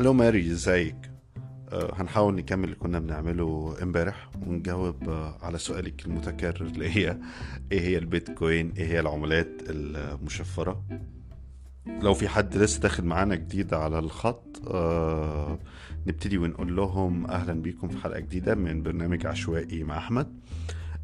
ألو 0.00 0.12
ماري 0.12 0.50
إزيك؟ 0.52 0.96
آه، 1.72 1.94
هنحاول 1.94 2.34
نكمل 2.34 2.64
اللي 2.64 2.76
كنا 2.76 2.98
بنعمله 2.98 3.76
امبارح 3.82 4.30
ونجاوب 4.46 5.08
آه، 5.08 5.36
على 5.42 5.58
سؤالك 5.58 6.06
المتكرر 6.06 6.66
اللي 6.66 6.88
هي 6.96 7.18
إيه 7.72 7.80
هي 7.80 7.98
البيتكوين؟ 7.98 8.72
إيه 8.76 8.86
هي 8.86 9.00
العملات 9.00 9.48
المشفرة؟ 9.68 10.84
لو 11.86 12.14
في 12.14 12.28
حد 12.28 12.56
لسه 12.56 12.80
داخل 12.80 13.04
معانا 13.04 13.34
جديد 13.34 13.74
على 13.74 13.98
الخط 13.98 14.62
آه 14.66 15.58
نبتدي 16.06 16.38
ونقول 16.38 16.76
لهم 16.76 17.26
أهلا 17.26 17.52
بيكم 17.52 17.88
في 17.88 17.98
حلقة 17.98 18.20
جديدة 18.20 18.54
من 18.54 18.82
برنامج 18.82 19.26
عشوائي 19.26 19.84
مع 19.84 19.98
أحمد. 19.98 20.40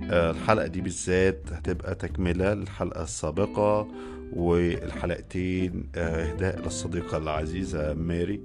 الحلقة 0.02 0.66
دي 0.66 0.80
بالذات 0.80 1.52
هتبقى 1.52 1.94
تكملة 1.94 2.54
للحلقة 2.54 3.02
السابقة. 3.02 3.88
والحلقتين 4.32 5.88
آه، 5.96 6.32
إهداء 6.32 6.60
للصديقة 6.60 7.16
العزيزة 7.16 7.94
ماري. 7.94 8.40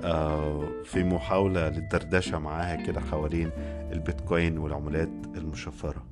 آه، 0.00 0.68
في 0.84 1.04
محاولة 1.04 1.68
للدردشة 1.68 2.38
معاها 2.38 2.86
كده 2.86 3.00
حوالين 3.00 3.50
البيتكوين 3.92 4.58
والعملات 4.58 5.10
المشفرة. 5.36 6.02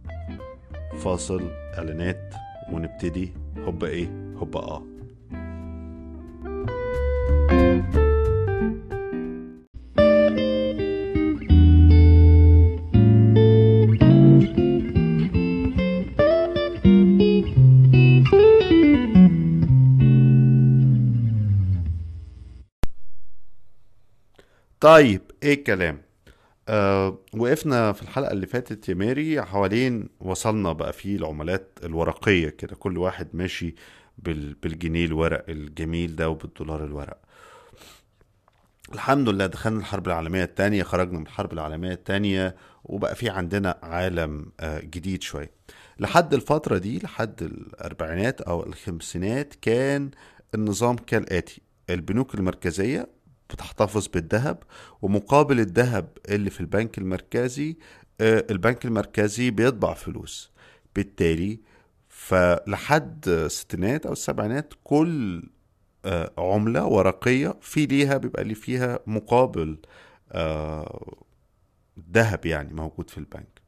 فاصل 0.98 1.50
إعلانات 1.78 2.34
ونبتدي. 2.72 3.32
هوبا 3.58 3.86
إيه؟ 3.86 4.08
هوبا 4.36 4.60
آه. 4.60 4.82
طيب 24.82 25.20
إيه 25.42 25.54
الكلام؟ 25.54 26.02
آه 26.68 27.18
وقفنا 27.36 27.92
في 27.92 28.02
الحلقة 28.02 28.32
اللي 28.32 28.46
فاتت 28.46 28.88
يا 28.88 28.94
ماري 28.94 29.42
حوالين 29.42 30.08
وصلنا 30.20 30.72
بقى 30.72 30.92
في 30.92 31.16
العملات 31.16 31.78
الورقية 31.84 32.48
كده 32.48 32.76
كل 32.76 32.98
واحد 32.98 33.28
ماشي 33.32 33.74
بال 34.18 34.54
بالجنيه 34.54 35.04
الورق 35.04 35.44
الجميل 35.48 36.16
ده 36.16 36.28
وبالدولار 36.30 36.84
الورق. 36.84 37.18
الحمد 38.94 39.28
لله 39.28 39.46
دخلنا 39.46 39.78
الحرب 39.80 40.06
العالمية 40.06 40.44
التانية 40.44 40.82
خرجنا 40.82 41.18
من 41.18 41.24
الحرب 41.26 41.52
العالمية 41.52 41.92
التانية 41.92 42.56
وبقى 42.84 43.14
في 43.14 43.28
عندنا 43.30 43.78
عالم 43.82 44.52
آه 44.60 44.80
جديد 44.80 45.22
شوية. 45.22 45.50
لحد 45.98 46.34
الفترة 46.34 46.78
دي 46.78 46.98
لحد 46.98 47.42
الأربعينات 47.42 48.40
أو 48.40 48.66
الخمسينات 48.66 49.54
كان 49.62 50.10
النظام 50.54 50.96
كالآتي 50.96 51.60
البنوك 51.90 52.34
المركزية 52.34 53.08
بتحتفظ 53.52 54.06
بالذهب 54.08 54.62
ومقابل 55.02 55.60
الذهب 55.60 56.08
اللي 56.28 56.50
في 56.50 56.60
البنك 56.60 56.98
المركزي 56.98 57.76
آه، 58.20 58.46
البنك 58.50 58.84
المركزي 58.84 59.50
بيطبع 59.50 59.94
فلوس. 59.94 60.52
بالتالي 60.96 61.60
فلحد 62.08 63.28
الستينات 63.28 64.06
أو 64.06 64.12
السبعينات 64.12 64.74
كل 64.84 65.42
آه، 66.04 66.30
عملة 66.38 66.86
ورقية 66.86 67.54
في 67.60 67.86
ليها 67.86 68.16
بيبقى 68.16 68.44
لي 68.44 68.54
فيها 68.54 68.98
مقابل 69.06 69.78
آه، 70.32 71.14
ذهب 72.12 72.46
يعني 72.46 72.72
موجود 72.74 73.10
في 73.10 73.18
البنك. 73.18 73.62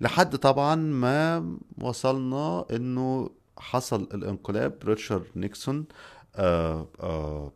لحد 0.00 0.36
طبعا 0.36 0.74
ما 0.74 1.56
وصلنا 1.80 2.64
إنه 2.70 3.30
حصل 3.58 4.02
الانقلاب. 4.14 4.78
ريتشارد 4.84 5.26
نيكسون 5.36 5.84
آه 6.36 6.88
آه 7.00 7.52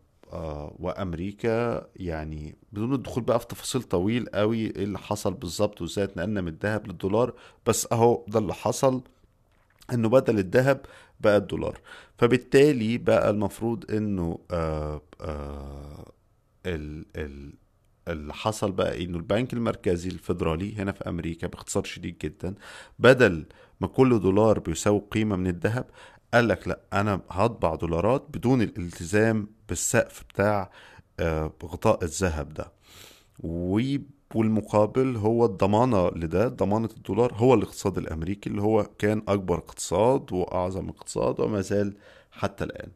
وأمريكا 0.79 1.87
يعني 1.97 2.57
بدون 2.73 2.95
الدخول 2.95 3.23
بقى 3.25 3.41
في 3.41 3.47
تفاصيل 3.47 3.83
طويل 3.83 4.27
قوي 4.35 4.59
إيه 4.67 4.85
اللي 4.85 4.99
حصل 4.99 5.35
بالظبط 5.35 5.83
وإزاي 5.83 6.05
اتنقلنا 6.05 6.41
من 6.41 6.49
الذهب 6.49 6.87
للدولار 6.87 7.35
بس 7.67 7.89
أهو 7.93 8.25
ده 8.29 8.39
اللي 8.39 8.55
حصل 8.55 9.03
إنه 9.93 10.09
بدل 10.09 10.39
الذهب 10.39 10.81
بقى 11.21 11.37
الدولار. 11.37 11.81
فبالتالي 12.19 12.99
بقى 12.99 13.31
المفروض 13.31 13.91
إنه 13.91 14.39
آه 14.51 15.03
آه 15.21 16.13
ال 16.67 17.07
ال 17.17 17.53
اللي 18.09 18.35
حصل 18.35 18.73
بقى 18.73 19.05
إنه 19.05 19.17
البنك 19.19 19.53
المركزي 19.53 20.09
الفيدرالي 20.09 20.77
هنا 20.77 20.93
في 20.93 21.09
أمريكا 21.09 21.47
باختصار 21.47 21.85
شديد 21.85 22.19
جدا 22.19 22.55
بدل 22.99 23.45
ما 23.81 23.87
كل 23.87 24.21
دولار 24.21 24.59
بيساوي 24.59 25.03
قيمة 25.11 25.37
من 25.37 25.47
الذهب 25.47 25.85
قال 26.35 26.49
لك 26.49 26.69
لا 26.69 26.81
أنا 26.93 27.21
هطبع 27.31 27.75
دولارات 27.75 28.27
بدون 28.31 28.63
الالتزام 28.63 29.47
بالسقف 29.71 30.25
بتاع 30.29 30.71
آه، 31.21 31.53
غطاء 31.65 32.05
الذهب 32.05 32.55
ده. 32.55 32.73
والمقابل 34.35 35.17
هو 35.17 35.45
الضمانة 35.45 36.09
لده 36.09 36.49
ضمانة 36.49 36.89
الدولار 36.97 37.33
هو 37.35 37.55
الاقتصاد 37.55 37.99
الأمريكي 37.99 38.51
اللي 38.51 38.63
هو 38.63 38.87
كان 38.99 39.23
أكبر 39.29 39.59
اقتصاد 39.59 40.33
وأعظم 40.33 40.89
اقتصاد 40.89 41.41
وما 41.41 41.61
زال 41.61 41.95
حتى 42.31 42.65
الآن. 42.65 42.89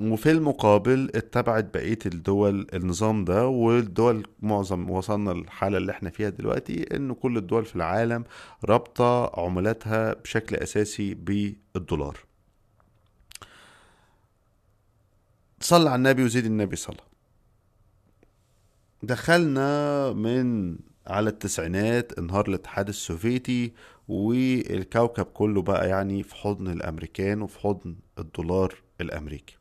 وفي 0.00 0.30
المقابل 0.30 1.10
اتبعت 1.14 1.74
بقية 1.74 1.98
الدول 2.06 2.66
النظام 2.74 3.24
ده 3.24 3.46
والدول 3.46 4.26
معظم 4.40 4.90
وصلنا 4.90 5.30
للحالة 5.30 5.78
اللي 5.78 5.92
إحنا 5.92 6.10
فيها 6.10 6.28
دلوقتي 6.28 6.96
إن 6.96 7.12
كل 7.14 7.36
الدول 7.36 7.64
في 7.64 7.76
العالم 7.76 8.24
رابطة 8.64 9.40
عملاتها 9.40 10.14
بشكل 10.14 10.56
أساسي 10.56 11.14
بالدولار. 11.14 12.18
صلى 15.62 15.90
على 15.90 15.96
النبي 15.96 16.24
وزيد 16.24 16.44
النبي 16.46 16.76
صلى. 16.76 16.96
دخلنا 19.02 20.12
من 20.12 20.76
على 21.06 21.30
التسعينات 21.30 22.18
انهار 22.18 22.48
الاتحاد 22.48 22.88
السوفيتي 22.88 23.72
والكوكب 24.08 25.24
كله 25.24 25.62
بقى 25.62 25.88
يعني 25.88 26.22
في 26.22 26.34
حضن 26.34 26.68
الأمريكان 26.68 27.42
وفي 27.42 27.58
حضن 27.60 27.96
الدولار 28.18 28.74
الأمريكي. 29.00 29.56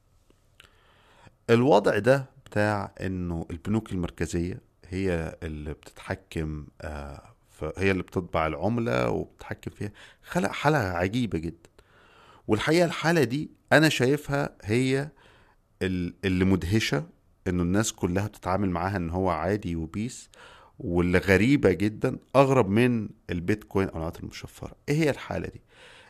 الوضع 1.50 1.98
ده 1.98 2.26
بتاع 2.46 2.92
إنه 3.02 3.46
البنوك 3.52 3.92
المركزية 3.92 4.62
هي 4.88 5.36
اللي 5.44 5.74
بتتحكم 5.74 6.68
آه، 6.82 7.24
هي 7.78 7.92
اللي 7.92 8.04
بتطبع 8.04 8.48
العملة 8.48 9.10
وبتتحكم 9.10 9.72
فيها. 9.72 9.92
خلق 10.24 10.50
حالة 10.52 10.78
عجيبة 10.78 11.40
جدا. 11.40 11.70
والحقيقة 12.48 12.86
الحالة 12.86 13.24
دي 13.24 13.52
أنا 13.74 13.90
شايفها 13.90 14.50
هي 14.64 15.10
اللي 15.82 16.46
مدهشة 16.46 17.04
إنه 17.48 17.64
الناس 17.64 17.94
كلها 17.94 18.28
بتتعامل 18.28 18.70
معاها 18.70 18.98
إن 18.98 19.10
هو 19.10 19.30
عادي 19.30 19.76
وبيس 19.76 20.30
واللي 20.80 21.18
غريبة 21.18 21.72
جدا 21.72 22.18
أغرب 22.36 22.70
من 22.70 23.10
البيتكوين 23.30 23.88
أو 23.88 23.94
العملات 23.94 24.20
المشفرة. 24.20 24.76
إيه 24.90 24.96
هي 24.96 25.10
الحالة 25.10 25.48
دي؟ 25.48 25.62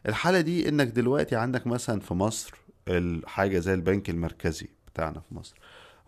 الحالة 0.08 0.42
دي 0.42 0.70
إنك 0.70 0.88
دلوقتي 0.88 1.36
عندك 1.36 1.68
مثلا 1.68 2.00
في 2.00 2.14
مصر 2.14 2.54
الحاجة 2.88 3.60
زي 3.60 3.74
البنك 3.74 4.10
المركزي 4.10 4.68
بتاعنا 4.94 5.20
في 5.20 5.36
مصر. 5.36 5.56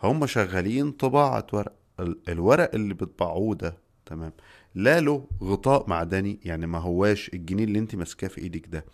هم 0.04 0.26
شغالين 0.26 0.92
طباعة 0.92 1.48
ورق. 1.54 1.74
ال- 2.00 2.18
الورق 2.30 2.76
اللي 2.76 2.94
بتطبعوه 2.94 3.56
ده 3.56 3.78
تمام 4.06 4.32
لا 4.76 5.00
له 5.00 5.28
غطاء 5.44 5.90
معدني 5.90 6.40
يعني 6.46 6.68
ما 6.68 6.78
هواش 6.78 7.32
الجنيه 7.34 7.64
اللي 7.64 7.80
أنت 7.80 7.96
ماسكاه 7.96 8.28
في 8.28 8.42
إيدك 8.42 8.68
ده. 8.68 8.86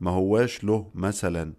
ما 0.00 0.10
هواش 0.10 0.64
له 0.64 0.90
مثلا 0.94 1.52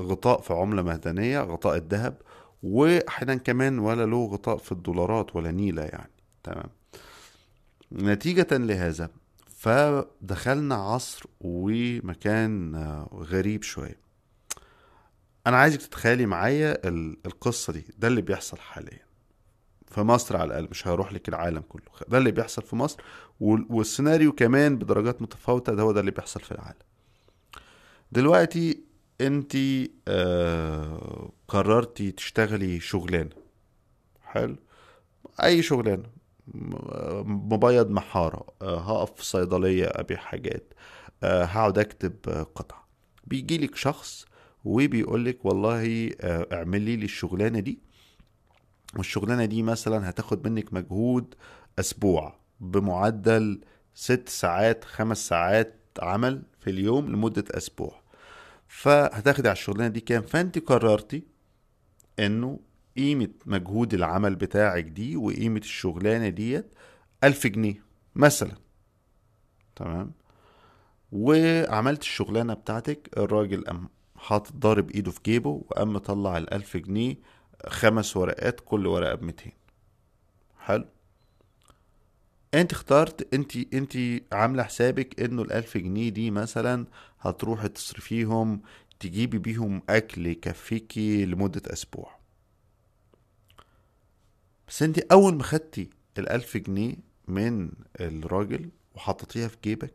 غطاء 0.00 0.40
في 0.40 0.52
عملة 0.52 0.82
معدنية 0.82 1.40
غطاء 1.40 1.76
الذهب 1.76 2.16
وأحيانا 2.62 3.34
كمان 3.34 3.78
ولا 3.78 4.06
له 4.06 4.26
غطاء 4.26 4.56
في 4.56 4.72
الدولارات 4.72 5.36
ولا 5.36 5.50
نيلة 5.50 5.82
يعني. 5.82 6.10
تمام. 6.42 6.68
نتيجة 7.92 8.46
لهذا 8.52 9.10
فدخلنا 9.56 10.74
عصر 10.74 11.24
ومكان 11.40 12.74
آه، 12.74 13.08
غريب 13.14 13.62
شوية. 13.62 13.98
أنا 15.46 15.56
عايزك 15.56 15.82
تتخيلي 15.82 16.26
معايا 16.26 16.88
ال- 16.88 17.16
القصة 17.26 17.72
دي. 17.72 17.84
ده 17.98 18.08
اللي 18.08 18.22
بيحصل 18.22 18.58
حاليا. 18.58 19.08
في 19.86 20.00
مصر 20.00 20.36
على 20.36 20.44
الأقل 20.46 20.68
مش 20.70 20.88
هروح 20.88 21.12
لك 21.12 21.28
العالم 21.28 21.62
كله. 21.68 21.82
ده 22.08 22.18
اللي 22.18 22.30
بيحصل 22.30 22.62
في 22.62 22.76
مصر 22.76 23.00
وال- 23.40 23.66
والسيناريو 23.70 24.32
كمان 24.32 24.76
بدرجات 24.78 25.22
متفاوتة 25.22 25.74
ده 25.74 25.82
هو 25.82 25.92
ده 25.92 26.00
اللي 26.00 26.10
بيحصل 26.10 26.40
في 26.40 26.52
العالم. 26.52 26.78
دلوقتي 28.12 28.87
انت 29.20 29.56
آه 30.08 31.32
قررتي 31.48 32.10
تشتغلي 32.12 32.80
شغلانة. 32.80 33.30
حلو. 34.24 34.56
أي 35.42 35.62
شغلانة. 35.62 36.04
م- 36.54 37.52
مبيض 37.54 37.90
محارة 37.90 38.46
آه 38.62 38.80
هقف 38.80 39.12
في 39.14 39.24
صيدلية 39.24 39.86
أبيع 39.86 40.18
حاجات 40.18 40.74
آه 41.22 41.44
هقعد 41.44 41.78
أكتب 41.78 42.14
آه 42.28 42.42
قطع. 42.42 42.76
بيجيلك 43.26 43.76
شخص 43.76 44.26
وبيقولك 44.64 45.44
والله 45.44 46.10
آه 46.20 46.46
اعملي 46.52 46.96
لي 46.96 47.04
الشغلانة 47.04 47.60
دي. 47.60 47.78
والشغلانة 48.96 49.44
دي 49.44 49.62
مثلا 49.62 50.10
هتاخد 50.10 50.48
منك 50.48 50.72
مجهود 50.74 51.34
أسبوع 51.78 52.38
بمعدل 52.60 53.60
ست 53.94 54.28
ساعات 54.28 54.84
خمس 54.84 55.28
ساعات 55.28 55.74
عمل 56.02 56.42
في 56.60 56.70
اليوم 56.70 57.08
لمدة 57.08 57.44
أسبوع. 57.50 58.00
فهتاخدي 58.68 59.48
على 59.48 59.56
الشغلانة 59.56 59.88
دي 59.88 60.00
كام؟ 60.00 60.22
فأنت 60.22 60.58
قررتي 60.58 61.22
إنه 62.18 62.60
قيمة 62.96 63.28
مجهود 63.46 63.94
العمل 63.94 64.34
بتاعك 64.34 64.84
دي 64.84 65.16
وقيمة 65.16 65.60
الشغلانة 65.60 66.28
ديت 66.28 66.74
ألف 67.24 67.46
جنيه 67.46 67.84
مثلا. 68.14 68.56
تمام؟ 69.76 70.12
وعملت 71.12 72.02
الشغلانة 72.02 72.54
بتاعتك 72.54 73.10
الراجل 73.16 73.64
قام 73.64 73.88
حاطط 74.16 74.52
ضارب 74.52 74.90
إيده 74.90 75.10
في 75.10 75.20
جيبه 75.24 75.50
وقام 75.50 75.92
مطلع 75.92 76.38
الألف 76.38 76.76
جنيه 76.76 77.16
خمس 77.66 78.16
ورقات 78.16 78.60
كل 78.60 78.86
ورقة 78.86 79.14
بميتين. 79.14 79.52
حلو؟ 80.58 80.84
انت 82.54 82.72
اخترت 82.72 83.34
انت 83.34 83.56
انت 83.74 83.98
عاملة 84.32 84.62
حسابك 84.62 85.20
انه 85.20 85.42
الألف 85.42 85.76
جنيه 85.76 86.08
دي 86.08 86.30
مثلا 86.30 86.86
هتروحي 87.20 87.68
تصرفيهم 87.68 88.62
تجيبي 89.00 89.38
بيهم 89.38 89.82
أكل 89.88 90.26
يكفيكي 90.26 91.24
لمدة 91.26 91.62
أسبوع. 91.66 92.18
بس 94.68 94.82
انت 94.82 94.98
أول 94.98 95.34
ما 95.34 95.42
خدتي 95.42 95.90
الألف 96.18 96.56
جنيه 96.56 96.94
من 97.28 97.70
الراجل 98.00 98.70
وحطيتيها 98.94 99.48
في 99.48 99.56
جيبك 99.64 99.94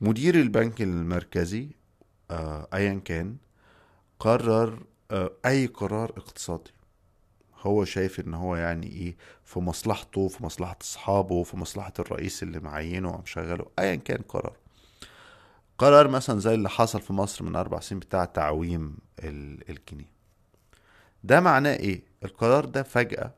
مدير 0.00 0.34
البنك 0.34 0.82
المركزي 0.82 1.68
آه 2.30 2.68
ايا 2.74 2.94
كان 3.04 3.36
قرر 4.20 4.82
آه 5.10 5.32
أي 5.46 5.66
قرار 5.66 6.10
اقتصادي. 6.16 6.70
هو 7.60 7.84
شايف 7.84 8.20
إن 8.20 8.34
هو 8.34 8.56
يعني 8.56 8.86
إيه 8.86 9.16
في 9.44 9.60
مصلحته 9.60 10.28
في 10.28 10.44
مصلحة 10.44 10.76
أصحابه 10.82 11.42
في 11.42 11.56
مصلحة 11.56 11.92
الرئيس 11.98 12.42
اللي 12.42 12.60
معينه 12.60 13.10
ومشغله 13.14 13.66
ايا 13.78 13.94
كان 13.96 14.22
قرار. 14.22 14.56
قرار 15.78 16.08
مثلا 16.08 16.40
زي 16.40 16.54
اللي 16.54 16.68
حصل 16.68 17.00
في 17.00 17.12
مصر 17.12 17.44
من 17.44 17.56
أربع 17.56 17.80
سنين 17.80 17.98
بتاع 18.00 18.24
تعويم 18.24 18.96
الجنيه 19.24 20.12
ده 21.24 21.40
معناه 21.40 21.74
إيه؟ 21.76 22.02
القرار 22.24 22.64
ده 22.64 22.82
فجأة 22.82 23.34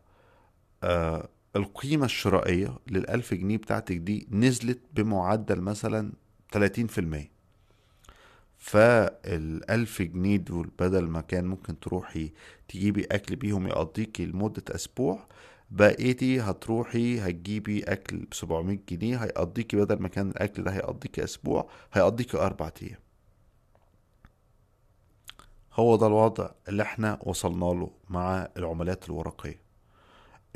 آه 0.82 1.28
القيمة 1.56 2.04
الشرائية 2.04 2.78
للألف 2.86 3.34
جنيه 3.34 3.56
بتاعتك 3.56 3.96
دي 3.96 4.28
نزلت 4.30 4.80
بمعدل 4.92 5.60
مثلا 5.60 6.12
30% 6.56 6.58
فالألف 8.60 10.02
جنيه 10.02 10.36
دول 10.36 10.70
بدل 10.78 11.08
ما 11.08 11.20
كان 11.20 11.44
ممكن 11.46 11.80
تروحي 11.80 12.32
تجيبي 12.68 13.04
أكل 13.04 13.36
بيهم 13.36 13.66
يقضيكي 13.66 14.26
لمدة 14.26 14.62
أسبوع 14.68 15.26
بقيتي 15.70 16.40
هتروحي 16.40 17.20
هتجيبي 17.20 17.82
أكل 17.82 18.16
بسبعمية 18.30 18.80
جنيه 18.88 19.16
هيقضيكي 19.16 19.76
بدل 19.76 20.02
ما 20.02 20.08
كان 20.08 20.30
الأكل 20.30 20.62
ده 20.64 20.70
هيقضيكي 20.70 21.24
أسبوع 21.24 21.70
هيقضيكي 21.92 22.36
أربع 22.36 22.70
أيام. 22.82 22.98
هو 25.74 25.96
ده 25.96 26.06
الوضع 26.06 26.50
اللي 26.68 26.82
إحنا 26.82 27.18
وصلنا 27.22 27.64
له 27.64 27.90
مع 28.10 28.48
العملات 28.56 29.04
الورقية. 29.08 29.60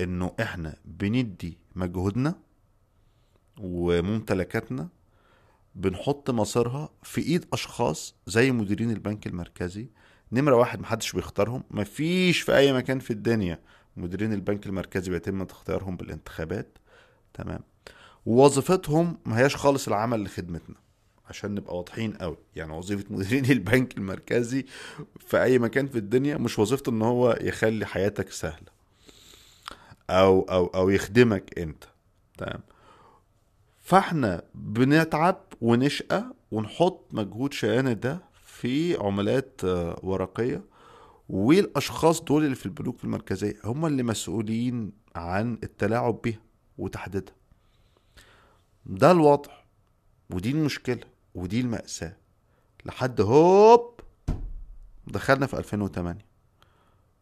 إنه 0.01 0.35
إحنا 0.41 0.77
بندي 0.85 1.59
مجهودنا 1.77 2.35
وممتلكاتنا 3.61 4.89
بنحط 5.75 6.31
مصيرها 6.31 6.89
في 7.03 7.21
إيد 7.21 7.47
أشخاص 7.53 8.15
زي 8.27 8.53
مديرين 8.53 8.91
البنك 8.91 9.27
المركزي. 9.27 9.89
نمرة 10.33 10.57
واحد 10.57 10.81
محدش 10.81 11.13
بيختارهم 11.13 11.65
مفيش 11.71 12.41
في 12.41 12.57
أي 12.57 12.73
مكان 12.73 12.99
في 12.99 13.11
الدنيا 13.11 13.61
مديرين 13.97 14.33
البنك 14.33 14.67
المركزي 14.67 15.11
بيتم 15.11 15.43
اختيارهم 15.43 15.97
بالانتخابات. 15.97 16.79
تمام. 17.35 17.61
ووظيفتهم 18.27 19.19
ما 19.27 19.39
هياش 19.39 19.57
خالص 19.57 19.89
العمل 19.89 20.25
لخدمتنا 20.25 20.77
عشان 21.29 21.55
نبقى 21.55 21.77
واضحين 21.77 22.13
قوي. 22.13 22.37
يعني 22.57 22.73
وظيفة 22.73 23.05
مديرين 23.11 23.45
البنك 23.59 23.99
المركزي 23.99 24.65
في 25.19 25.43
أي 25.43 25.59
مكان 25.59 25.87
في 25.87 25.99
الدنيا 25.99 26.37
مش 26.37 26.59
وظيفته 26.59 26.91
إن 26.91 27.03
هو 27.03 27.39
يخلي 27.41 27.87
حياتك 27.87 28.31
سهلة 28.31 28.75
أو 30.11 30.43
أو 30.43 30.67
أو 30.67 30.91
يخدمك 30.91 31.59
أنت. 31.59 31.85
تمام. 32.39 32.61
فاحنا 33.85 34.43
بنتعب 34.55 35.41
ونشقى 35.61 36.25
ونحط 36.51 37.09
مجهود 37.13 37.53
شقانا 37.53 37.93
ده 37.93 38.19
في 38.45 38.97
عملات 38.97 39.61
آه، 39.65 40.01
ورقية 40.03 40.63
والأشخاص 41.29 42.21
دول 42.23 42.45
اللي 42.45 42.55
في 42.55 42.67
البنوك 42.67 43.05
المركزية 43.05 43.55
هم 43.65 43.87
اللي 43.87 44.03
مسؤولين 44.03 44.93
عن 45.17 45.59
التلاعب 45.63 46.23
بها 46.25 46.39
وتحديدها. 46.79 47.35
ده 48.87 49.11
الوضع 49.11 49.53
ودي 50.31 50.51
المشكلة 50.51 51.01
ودي 51.35 51.61
المأساة. 51.61 52.17
لحد 52.87 53.21
هوب 53.21 54.01
دخلنا 55.07 55.47
في 55.47 55.59
2008 55.59 56.19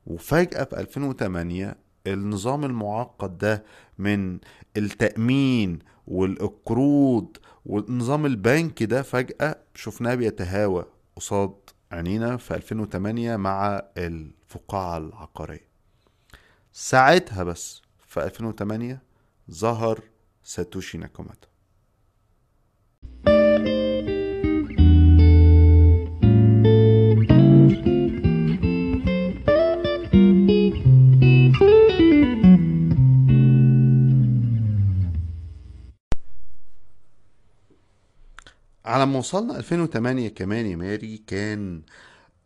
وفجأة 0.07 0.65
في 0.65 0.81
2008 0.81 1.77
النظام 2.07 2.65
المعقد 2.65 3.39
ده 3.39 3.65
من 3.99 4.39
التأمين 4.77 5.79
والقروض 6.07 7.37
والنظام 7.67 8.27
البنكي 8.27 8.87
ده 8.87 9.03
فجأة 9.03 9.57
شفناه 9.75 10.15
بيتهاوى 10.15 10.85
قصاد 11.17 11.55
عينينا 11.93 12.37
في 12.37 12.55
2008 12.55 13.37
مع 13.37 13.83
الفقاعة 13.97 14.99
العقارية. 14.99 15.69
ساعتها 16.73 17.45
بس 17.45 17.83
في 18.09 18.25
2008 18.25 19.03
ظهر 19.51 20.01
ساتوشي 20.43 20.99
ناكاماتا 20.99 21.49
على 38.93 39.07
ما 39.07 39.19
وصلنا 39.19 39.57
2008 39.59 40.29
كمان 40.29 40.67
يا 40.67 40.77
ماري 40.77 41.19
كان 41.27 41.83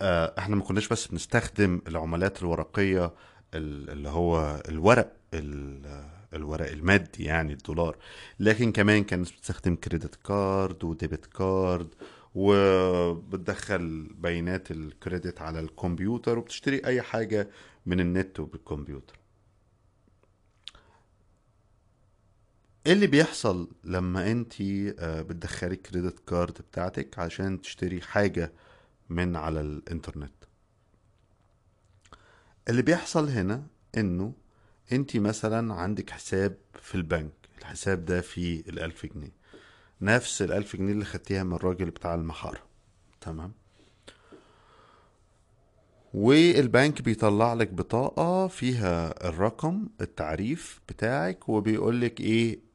آه 0.02 0.34
إحنا 0.38 0.56
ما 0.56 0.62
كناش 0.62 0.88
بس 0.88 1.06
بنستخدم 1.06 1.80
العملات 1.88 2.42
الورقية 2.42 3.14
اللي 3.54 4.08
هو 4.08 4.62
الورق 4.68 5.12
الورق 6.34 6.70
المادي 6.70 7.24
يعني 7.24 7.52
الدولار 7.52 7.96
لكن 8.40 8.72
كمان 8.72 9.04
كانت 9.04 9.32
بتستخدم 9.32 9.74
credit 9.76 10.14
card 10.14 10.84
و 10.84 10.91
debit 10.91 11.26
card 11.26 11.88
وبتدخل 12.34 14.08
بيانات 14.14 14.70
ال 14.70 14.80
credit 14.80 15.40
على 15.42 15.60
الكمبيوتر 15.60 16.38
وبتشتري 16.38 16.84
أي 16.86 17.02
حاجة 17.02 17.50
من 17.86 18.00
النت 18.00 18.40
وبالكمبيوتر. 18.40 19.18
إيه 22.86 22.92
اللي 22.92 23.06
بيحصل 23.06 23.68
لما 23.84 24.30
أنت 24.30 24.54
آه، 24.60 25.22
بتدخلي 25.22 25.76
credit 25.76 26.18
card 26.28 26.52
بتاعتك 26.70 27.18
عشان 27.18 27.60
تشتري 27.60 28.00
حاجة 28.00 28.52
من 29.08 29.36
على 29.36 29.60
الإنترنت؟ 29.60 30.32
اللي 32.68 32.82
بيحصل 32.82 33.28
هنا 33.28 33.66
إنه 33.96 34.32
أنت 34.92 35.16
مثلا 35.16 35.74
عندك 35.74 36.10
حساب 36.10 36.56
في 36.82 36.94
البنك 36.94 37.32
الحساب 37.58 38.04
ده 38.04 38.20
فيه 38.20 38.60
الألف 38.60 39.06
جنيه. 39.06 39.32
نفس 40.00 40.42
الألف 40.42 40.76
جنيه 40.76 40.92
اللي 40.92 41.04
خدتيها 41.04 41.42
من 41.42 41.52
الراجل 41.52 41.90
بتاع 41.90 42.14
المحارة. 42.14 42.60
تمام؟ 43.20 43.52
والبنك 46.14 47.02
بيطلع 47.02 47.54
لك 47.54 47.68
بطاقة 47.72 48.48
فيها 48.48 49.28
الرقم 49.28 49.88
التعريف 50.00 50.80
بتاعك 50.88 51.48
وبيقولك 51.48 52.20
إيه 52.20 52.65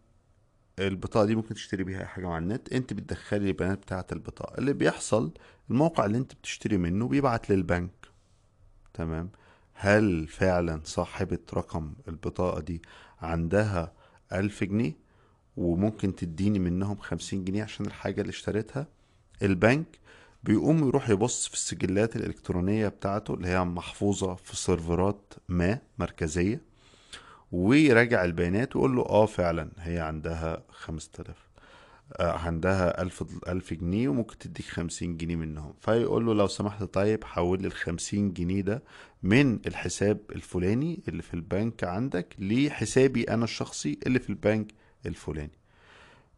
البطاقة 0.80 1.26
دي 1.26 1.36
ممكن 1.36 1.56
تشتري 1.56 1.84
بيها 1.84 2.00
أي 2.00 2.06
حاجة 2.06 2.28
على 2.28 2.38
النت. 2.44 2.74
أنت 2.74 2.94
بتدخلي 2.94 3.48
البيانات 3.48 3.78
بتاعة 3.78 4.06
البطاقة. 4.12 4.58
اللي 4.58 4.74
بيحصل 4.74 5.32
الموقع 5.70 6.06
اللي 6.06 6.18
أنت 6.18 6.34
بتشتري 6.34 6.78
منه 6.78 7.08
بيبعت 7.08 7.50
للبنك. 7.50 7.92
تمام؟ 8.94 9.30
هل 9.74 10.28
فعلا 10.28 10.82
صاحبة 10.84 11.40
رقم 11.54 11.94
البطاقة 12.08 12.62
دي 12.62 12.82
عندها 13.22 13.94
ألف 14.34 14.64
جنيه 14.64 14.94
وممكن 15.58 16.16
تديني 16.16 16.60
منهم 16.60 16.98
خمسين 16.98 17.46
جنيه 17.46 17.64
عشان 17.64 17.86
الحاجة 17.86 18.22
اللي 18.22 18.30
اشتريتها؟ 18.30 18.88
البنك 19.44 20.00
بيقوم 20.44 20.88
يروح 20.88 21.10
يبص 21.10 21.48
في 21.48 21.54
السجلات 21.54 22.16
الإلكترونية 22.16 22.88
بتاعته 22.88 23.34
اللي 23.34 23.48
هي 23.48 23.64
محفوظة 23.64 24.36
في 24.36 24.56
سيرفرات 24.58 25.34
ما 25.50 25.80
مركزية. 25.98 26.62
ويراجع 27.52 28.24
البيانات 28.26 28.76
ويقول 28.76 28.96
له 28.96 29.02
آه 29.02 29.26
فعلا 29.26 29.70
هي 29.80 30.00
عندها 30.00 30.64
خمسة 30.70 31.10
آلاف 31.20 31.48
آه 32.20 32.32
عندها 32.38 33.02
ألف 33.02 33.24
ألف 33.48 33.74
جنيه 33.74 34.08
وممكن 34.10 34.38
تديك 34.38 34.66
خمسين 34.66 35.18
جنيه 35.18 35.36
منهم. 35.36 35.74
فيقول 35.82 36.26
له 36.26 36.34
لو 36.34 36.48
سمحت 36.48 36.84
طيب 36.84 37.24
حول 37.24 37.62
لي 37.62 37.68
الخمسين 37.68 38.34
جنيه 38.34 38.62
ده 38.62 38.84
من 39.24 39.60
الحساب 39.68 40.20
الفلاني 40.32 41.04
اللي 41.08 41.22
في 41.22 41.34
البنك 41.34 41.84
عندك 41.84 42.36
لحسابي 42.40 43.24
أنا 43.24 43.44
الشخصي 43.44 44.00
اللي 44.08 44.20
في 44.20 44.30
البنك 44.30 44.72
الفلاني. 45.06 45.52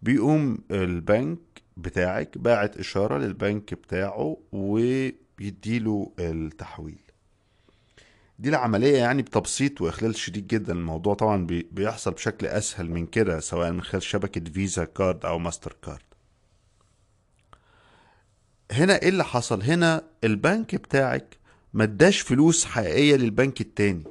بيقوم 0.01 0.57
البنك 0.71 1.39
بتاعك 1.77 2.37
باعت 2.37 2.77
إشارة 2.77 3.17
للبنك 3.17 3.73
بتاعه 3.73 4.37
ويديله 4.51 6.11
التحويل. 6.19 7.02
دي 8.43 8.49
العملية 8.49 8.97
يعني 8.97 9.21
بتبسيط 9.21 9.81
وإخلال 9.81 10.15
شديد 10.15 10.47
جدا. 10.47 10.73
الموضوع 10.73 11.13
طبعا 11.13 11.45
بي- 11.45 11.67
بيحصل 11.71 12.11
بشكل 12.11 12.45
أسهل 12.47 12.89
من 12.91 13.05
كده 13.05 13.39
سواء 13.39 13.71
من 13.71 13.81
خلال 13.81 14.03
شبكة 14.03 14.51
Visa 14.51 14.85
Card 14.85 15.25
أو 15.25 15.39
ماستر 15.39 15.75
كارد. 15.81 16.01
هنا 18.71 19.01
إيه 19.01 19.09
اللي 19.09 19.23
حصل؟ 19.23 19.61
هنا 19.63 20.03
البنك 20.23 20.75
بتاعك 20.75 21.37
ما 21.73 21.83
اداش 21.83 22.21
فلوس 22.21 22.65
حقيقية 22.65 23.15
للبنك 23.15 23.61
التاني. 23.61 24.03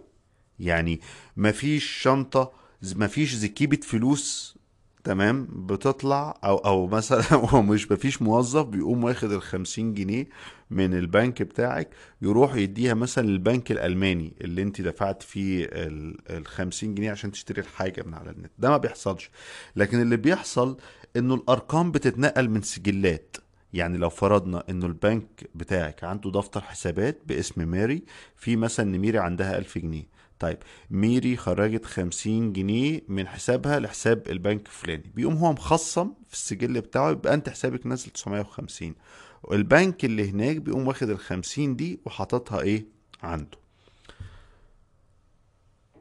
يعني 0.60 1.00
مفيش 1.36 1.84
شنطة 1.84 2.52
مفيش 2.82 3.34
زكيبة 3.34 3.76
فلوس 3.82 4.58
تمام 5.04 5.48
بتطلع 5.66 6.38
أو 6.44 6.56
أو 6.56 6.86
مثلا 6.86 7.22
هو 7.34 7.62
مش 7.62 7.92
مفيش 7.92 8.22
موظف 8.22 8.66
بيقوم 8.66 9.04
واخد 9.04 9.32
الخمسين 9.32 9.94
جنيه 9.94 10.28
من 10.70 10.94
البنك 10.94 11.42
بتاعك 11.42 11.90
يروح 12.22 12.54
يديها 12.54 12.94
مثلا 12.94 13.26
للبنك 13.26 13.72
الألماني 13.72 14.32
اللي 14.40 14.62
أنت 14.62 14.80
دفعت 14.80 15.22
فيه 15.22 15.64
ال- 15.72 16.16
الخمسين 16.30 16.94
جنيه 16.94 17.10
عشان 17.10 17.32
تشتري 17.32 17.60
الحاجة 17.60 18.02
من 18.06 18.14
على 18.14 18.30
النت. 18.30 18.50
ده 18.58 18.70
ما 18.70 18.76
بيحصلش. 18.76 19.30
لكن 19.76 20.00
اللي 20.02 20.16
بيحصل 20.16 20.76
إنه 21.16 21.34
الأرقام 21.34 21.90
بتتنقل 21.92 22.50
من 22.50 22.62
سجلات. 22.62 23.36
يعني 23.72 23.98
لو 23.98 24.10
فرضنا 24.10 24.64
إنه 24.70 24.86
البنك 24.86 25.50
بتاعك 25.54 26.04
عنده 26.04 26.30
دفتر 26.30 26.60
حسابات 26.60 27.18
باسم 27.26 27.68
ماري 27.68 28.02
في 28.36 28.56
مثلا 28.56 28.94
إن 28.94 28.98
ميري 29.00 29.18
عندها 29.18 29.58
ألف 29.58 29.78
جنيه. 29.78 30.12
طيب 30.38 30.58
ميري 30.90 31.36
خرجت 31.36 31.84
خمسين 31.84 32.52
جنيه 32.52 33.00
من 33.08 33.28
حسابها 33.28 33.78
لحساب 33.80 34.28
البنك 34.28 34.66
الفلاني. 34.66 35.10
بيقوم 35.14 35.34
هو 35.34 35.52
مخصم 35.52 36.12
في 36.28 36.34
السجل 36.34 36.80
بتاعه 36.80 37.10
يبقى 37.10 37.34
أنت 37.34 37.48
حسابك 37.48 37.86
نازل 37.86 38.10
950 38.10 38.94
والبنك 39.42 40.04
اللي 40.04 40.30
هناك 40.30 40.56
بيقوم 40.56 40.86
واخد 40.88 41.10
الخمسين 41.10 41.76
دي 41.76 42.00
وحاططها 42.04 42.60
إيه؟ 42.60 42.86
عنده. 43.22 43.58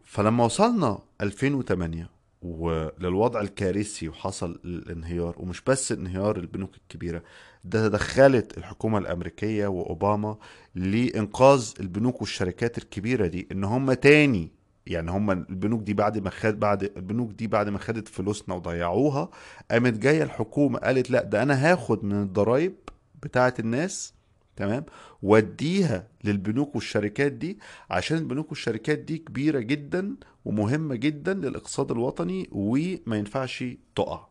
فلما 0.04 0.46
وصلنا 0.46 1.00
2008 1.22 2.10
وللوضع 2.42 3.42
الكارثي 3.42 4.10
وحصل 4.10 4.60
الانهيار 4.66 5.36
ومش 5.38 5.62
بس 5.62 5.92
انهيار 5.92 6.38
البنوك 6.38 6.76
الكبيرة 6.78 7.24
ده 7.64 7.88
تدخلت 7.88 8.58
الحكومة 8.58 8.98
الأمريكية 8.98 9.68
وأوباما 9.68 10.38
لإنقاذ 10.76 11.72
البنوك 11.80 12.22
والشركات 12.22 12.78
الكبيرة 12.78 13.28
دي 13.28 13.48
إن 13.52 13.64
هم 13.64 13.94
تاني 13.94 14.52
يعني 14.88 15.12
هم 15.12 15.32
البنوك 15.32 15.82
دي 15.82 15.94
بعد 15.94 16.18
ما 16.18 16.30
خد 16.30 16.60
بعد 16.60 16.84
البنوك 16.84 17.32
دي 17.32 17.48
بعد 17.48 17.70
ما 17.70 17.80
خدت 17.80 18.08
فلوسنا 18.08 18.56
وضيعوها 18.56 19.30
قامت 19.72 19.94
جاية 19.94 20.24
الحكومة 20.24 20.80
قالت 20.80 21.12
لا 21.12 21.24
ده 21.24 21.44
أنا 21.44 21.72
هاخد 21.72 22.04
من 22.06 22.22
الضرايب 22.24 22.76
بتاعة 23.24 23.54
الناس 23.60 24.14
تمام؟ 24.62 24.86
واديها 25.22 26.08
للبنوك 26.24 26.76
والشركات 26.76 27.32
دي 27.32 27.60
عشان 27.90 28.18
البنوك 28.18 28.50
والشركات 28.50 29.00
دي 29.00 29.18
كبيرة 29.18 29.60
جدا 29.60 30.16
ومهمة 30.46 30.96
جدا 30.96 31.34
للاقتصاد 31.34 31.92
الوطني 31.92 32.50
وما 32.52 33.18
ينفعش 33.18 33.64
تقع. 33.96 34.28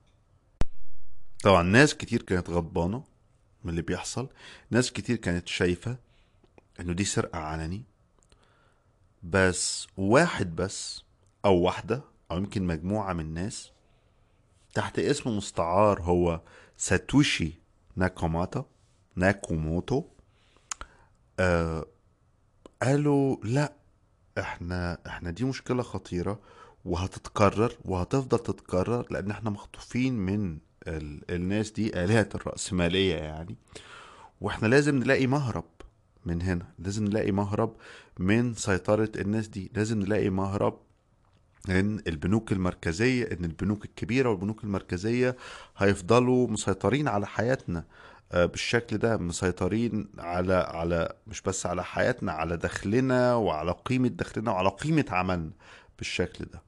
طبعا 1.42 1.62
ناس 1.62 1.94
كتير 1.94 2.22
كانت 2.22 2.50
غضبانة 2.50 3.04
من 3.64 3.70
اللي 3.70 3.82
بيحصل. 3.82 4.28
ناس 4.70 4.92
كتير 4.92 5.16
كانت 5.16 5.48
شايفة 5.48 5.96
إنه 6.80 6.92
دي 6.92 7.04
سرقة 7.04 7.38
علني. 7.38 7.82
بس 9.22 9.86
واحد 9.96 10.56
بس 10.56 11.04
أو 11.44 11.56
واحدة 11.60 12.02
أو 12.30 12.36
يمكن 12.36 12.66
مجموعة 12.66 13.12
من 13.12 13.20
الناس 13.20 13.70
تحت 14.74 14.98
اسم 14.98 15.36
مستعار 15.36 16.02
هو 16.02 16.40
ساتوشي 16.76 17.52
ناكاموتو 17.96 18.64
ناكاموتو 19.16 20.04
آه 21.40 21.86
قالوا 22.82 23.36
لا 23.44 23.72
إحنا 24.38 24.98
إحنا 25.06 25.30
دي 25.30 25.44
مشكلة 25.44 25.82
خطيرة 25.82 26.40
وهتتكرر 26.84 27.72
وهتفضل 27.84 28.38
تتكرر 28.38 29.06
لأن 29.10 29.30
إحنا 29.30 29.50
مخطوفين 29.50 30.14
من 30.14 30.58
ال... 30.88 31.30
الناس 31.30 31.70
دي 31.70 32.04
آلهة 32.04 32.28
الرأسمالية 32.34 33.14
يعني. 33.16 33.56
وإحنا 34.40 34.68
لازم 34.68 34.96
نلاقي 34.98 35.26
مهرب 35.26 35.64
من 36.26 36.42
هنا 36.42 36.66
لازم 36.78 37.04
نلاقي 37.04 37.32
مهرب 37.32 37.76
من 38.18 38.54
سيطرة 38.54 39.10
الناس 39.16 39.48
دي 39.48 39.70
لازم 39.74 40.00
نلاقي 40.00 40.30
مهرب 40.30 40.78
ان 41.68 42.02
البنوك 42.06 42.52
المركزية 42.52 43.24
إن 43.24 43.44
البنوك 43.44 43.84
الكبيرة 43.84 44.28
والبنوك 44.30 44.64
المركزية 44.64 45.36
هيفضلوا 45.76 46.48
مسيطرين 46.48 47.08
على 47.08 47.26
حياتنا. 47.26 47.84
بالشكل 48.32 48.98
ده 48.98 49.16
مسيطرين 49.16 50.08
على 50.18 50.54
على 50.54 51.14
مش 51.26 51.42
بس 51.42 51.66
على 51.66 51.84
حياتنا 51.84 52.32
على 52.32 52.56
دخلنا 52.56 53.34
وعلى 53.34 53.72
قيمة 53.84 54.08
دخلنا 54.08 54.50
وعلى 54.50 54.68
قيمة 54.68 55.04
عملنا 55.10 55.50
بالشكل 55.98 56.44
ده. 56.44 56.62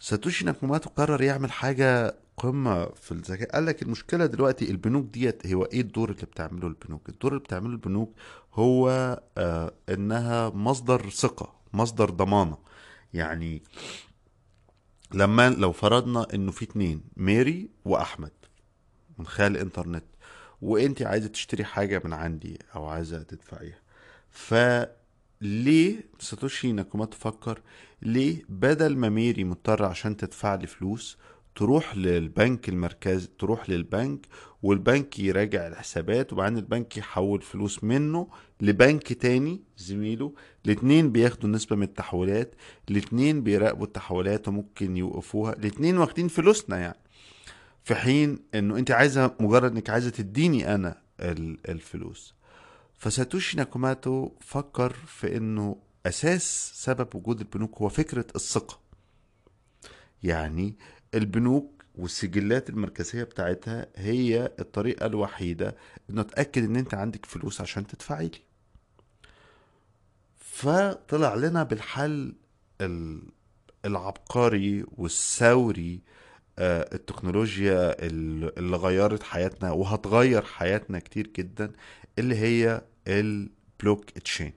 ساتوشي 0.00 0.44
ناكاموتو 0.44 0.90
قرر 0.90 1.22
يعمل 1.22 1.52
حاجة 1.52 2.14
قمة 2.36 2.86
في 2.86 3.12
الذكاء. 3.12 3.50
قال 3.50 3.66
لك 3.66 3.82
المشكلة 3.82 4.26
دلوقتي 4.26 4.70
البنوك 4.70 5.06
ديت 5.06 5.46
هو 5.46 5.64
إيه 5.64 5.80
الدور 5.80 6.10
اللي 6.10 6.26
بتعمله 6.26 6.66
البنوك؟ 6.68 7.08
الدور 7.08 7.32
اللي 7.32 7.42
بتعمله 7.44 7.72
البنوك 7.72 8.14
هو 8.54 8.88
آه 9.38 9.72
إنها 9.88 10.48
مصدر 10.48 11.10
ثقة 11.10 11.52
مصدر 11.72 12.10
ضمانة. 12.10 12.58
يعني 13.14 13.62
لما 15.14 15.50
لو 15.50 15.72
فرضنا 15.72 16.26
إنه 16.34 16.50
في 16.50 16.64
اتنين 16.64 17.02
ماري 17.16 17.70
وأحمد. 17.84 18.30
من 19.18 19.26
خلال 19.26 19.56
الانترنت 19.56 20.04
وانت 20.62 21.02
عايزة 21.02 21.28
تشتري 21.28 21.64
حاجة 21.64 22.02
من 22.04 22.12
عندي 22.12 22.58
أو 22.74 22.86
عايزة 22.86 23.22
تدفعيها. 23.22 23.78
فليه 24.30 26.04
ساتوشي 26.18 26.72
ناكاموتو 26.72 27.18
فكر 27.18 27.60
ليه 28.02 28.42
بدل 28.48 28.96
ما 28.96 29.08
ميري 29.08 29.44
مضطرة 29.44 29.86
عشان 29.86 30.16
تدفع 30.16 30.54
لي 30.54 30.66
فلوس 30.66 31.18
تروح 31.56 31.96
للبنك 31.96 32.68
المركزي 32.68 33.28
تروح 33.38 33.70
للبنك 33.70 34.26
والبنك 34.62 35.18
يراجع 35.18 35.66
الحسابات 35.66 36.32
وبعدين 36.32 36.58
البنك 36.58 36.96
يحول 36.96 37.42
فلوس 37.42 37.84
منه 37.84 38.28
لبنك 38.60 39.12
تاني 39.12 39.62
زميله. 39.76 40.32
الاتنين 40.66 41.12
بياخدوا 41.12 41.48
نسبة 41.50 41.76
من 41.76 41.82
التحويلات 41.82 42.54
الاتنين 42.90 43.42
بيراقبوا 43.42 43.86
التحويلات 43.86 44.48
وممكن 44.48 44.96
يوقفوها 44.96 45.52
الاتنين 45.52 45.98
واخدين 45.98 46.28
فلوسنا 46.28 46.78
يعني. 46.78 46.98
في 47.88 47.94
حين 47.94 48.38
إنه 48.54 48.78
أنت 48.78 48.90
عايزة 48.90 49.34
مجرد 49.40 49.72
إنك 49.72 49.90
عايزة 49.90 50.10
تديني 50.10 50.74
أنا 50.74 51.02
ال- 51.20 51.70
الفلوس. 51.70 52.34
فساتوشي 52.98 53.56
ناكوماتو 53.56 54.30
فكر 54.40 54.92
في 54.92 55.36
إنه 55.36 55.76
أساس 56.06 56.72
سبب 56.74 57.14
وجود 57.14 57.40
البنوك 57.40 57.78
هو 57.78 57.88
فكرة 57.88 58.26
الثقة. 58.36 58.80
يعني 60.22 60.76
البنوك 61.14 61.84
والسجلات 61.94 62.70
المركزية 62.70 63.22
بتاعتها 63.24 63.86
هي 63.96 64.52
الطريقة 64.60 65.06
الوحيدة 65.06 65.76
إنه 66.10 66.20
اتاكد 66.20 66.64
إن 66.64 66.76
أنت 66.76 66.94
عندك 66.94 67.26
فلوس 67.26 67.60
عشان 67.60 67.86
تدفعي 67.86 68.28
لي. 68.28 68.40
فطلع 70.38 71.34
لنا 71.34 71.62
بالحل 71.62 72.34
ال- 72.80 73.22
العبقري 73.84 74.84
والثوري 74.96 76.00
التكنولوجيا 76.58 78.06
ال- 78.06 78.58
اللي 78.58 78.76
غيرت 78.76 79.22
حياتنا 79.22 79.70
وهتغير 79.72 80.42
حياتنا 80.42 80.98
كتير 80.98 81.26
جدا 81.26 81.72
اللي 82.18 82.34
هي 82.36 82.82
البلوك 83.08 84.10
تشين 84.10 84.52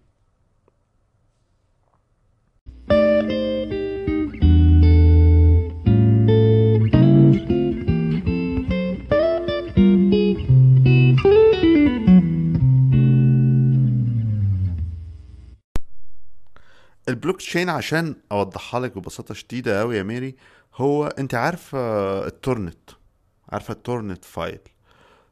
البلوك 17.10 17.38
تشين 17.38 17.70
عشان 17.70 18.16
أوضحها 18.32 18.80
لك 18.80 18.98
ببساطة 18.98 19.34
شديدة 19.34 19.80
قوي 19.80 19.98
يا 19.98 20.04
ميري 20.04 20.36
هو 20.76 21.08
انت 21.08 21.36
عارفه 21.36 21.78
ال 22.28 22.35
torrent 22.35 22.90
عارفه 23.50 23.72
ال 23.72 23.78
torrent 23.78 24.26
file. 24.26 24.60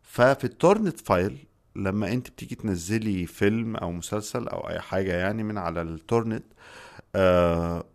ففي 0.04 0.44
ال 0.44 0.51
torrent 0.51 1.00
file 1.00 1.38
لما 1.76 2.14
انت 2.14 2.30
بتيجي 2.30 2.56
تنزلي 2.56 3.26
فيلم 3.26 3.76
أو 3.76 3.92
مسلسل 3.92 4.48
أو 4.48 4.70
اي 4.70 4.80
حاجة 4.80 5.14
يعني 5.14 5.44
من 5.44 5.58
على 5.58 5.82
ال 5.82 5.89
torrent 5.89 6.44
آه 7.16 7.86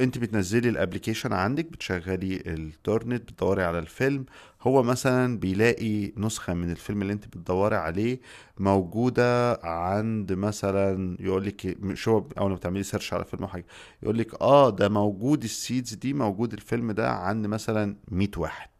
انت 0.00 0.18
بتنزلي 0.18 0.68
ال 0.68 0.73
application 0.73 1.32
عندك 1.32 1.64
بتشغلي 1.64 2.36
ال 2.46 2.55
torrent 2.55 3.22
بتدوري 3.32 3.62
على 3.64 3.78
الفيلم. 3.78 4.24
هو 4.62 4.82
مثلا 4.82 5.38
بيلاقي 5.38 6.12
نسخة 6.16 6.54
من 6.54 6.70
الفيلم 6.70 7.02
اللي 7.02 7.12
انت 7.12 7.26
بتدوري 7.26 7.76
عليه 7.76 8.20
موجودة 8.58 9.54
عند 9.66 10.32
مثلا 10.32 11.16
يقول 11.20 11.44
لك 11.46 11.76
مش 11.80 12.08
هو 12.08 12.24
أول 12.38 12.50
ما 12.50 12.56
بتعملي 12.56 12.82
search 12.82 13.12
على 13.14 13.24
فيلم 13.24 13.42
أو 13.42 13.48
حاجة 13.48 13.64
يقول 14.02 14.18
لك 14.18 14.40
آه 14.42 14.70
ده 14.70 14.88
موجود 14.88 15.42
ال 15.44 15.52
seeds 15.52 15.94
دي 15.94 16.12
موجود 16.12 16.52
الفيلم 16.52 16.92
ده 16.92 17.10
عند 17.10 17.46
مثلا 17.46 17.96
100 18.08 18.28
واحد. 18.36 18.70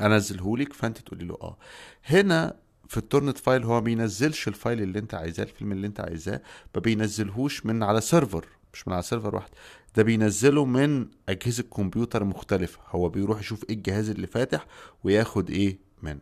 أنزلهولك 0.00 0.72
فأنت 0.72 0.98
تقولي 0.98 1.24
له 1.24 1.38
آه. 1.42 1.56
هنا 2.04 2.56
في 2.88 2.96
ال 2.96 3.01
torrent 3.01 3.38
file 3.38 3.64
هو 3.64 3.72
ما 3.74 3.80
بينزلش 3.80 4.48
ال 4.48 4.55
file 4.55 4.82
اللي 4.82 4.98
انت 4.98 5.14
عايزاه 5.14 5.44
الفيلم 5.44 5.72
اللي 5.72 5.86
انت 5.86 6.00
عايزاه 6.00 6.40
ما 6.74 6.80
بينزلهوش 6.80 7.66
من 7.66 7.82
على 7.82 8.00
server 8.00 8.46
مش 8.72 8.88
من 8.88 8.94
على 8.94 9.02
server 9.02 9.34
واحد 9.34 9.48
ده 9.96 10.02
بينزله 10.02 10.64
من 10.64 11.06
أجهزة 11.28 11.62
كمبيوتر 11.62 12.24
مختلفة 12.24 12.80
هو 12.88 13.08
بيروح 13.08 13.40
يشوف 13.40 13.64
إيه 13.70 13.74
الجهاز 13.76 14.10
اللي 14.10 14.26
فاتح 14.26 14.66
وياخد 15.04 15.50
إيه 15.50 15.78
منه. 16.02 16.20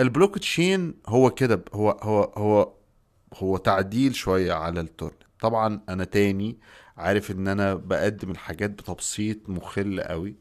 البلوك 0.00 0.38
تشين 0.38 0.94
هو 1.06 1.30
كده 1.30 1.64
هو 1.74 1.90
هو 1.90 2.22
هو 2.22 2.72
هو 3.34 3.56
تعديل 3.56 4.14
شوية 4.14 4.52
على 4.52 4.80
ال 4.80 4.85
torrent. 4.85 5.22
طبعا 5.40 5.80
أنا 5.88 6.04
تاني 6.04 6.58
عارف 6.96 7.30
إن 7.30 7.48
أنا 7.48 7.74
بقدم 7.74 8.30
الحاجات 8.30 8.70
بتبسيط 8.70 9.48
مخل 9.48 10.00
قوي 10.00 10.36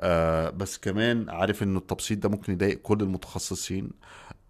آه 0.00 0.50
بس 0.50 0.78
كمان 0.78 1.30
عارف 1.30 1.62
إن 1.62 1.76
التبسيط 1.76 2.18
ده 2.18 2.28
ممكن 2.28 2.52
يضايق 2.52 2.78
كل 2.82 3.00
المتخصصين 3.00 3.90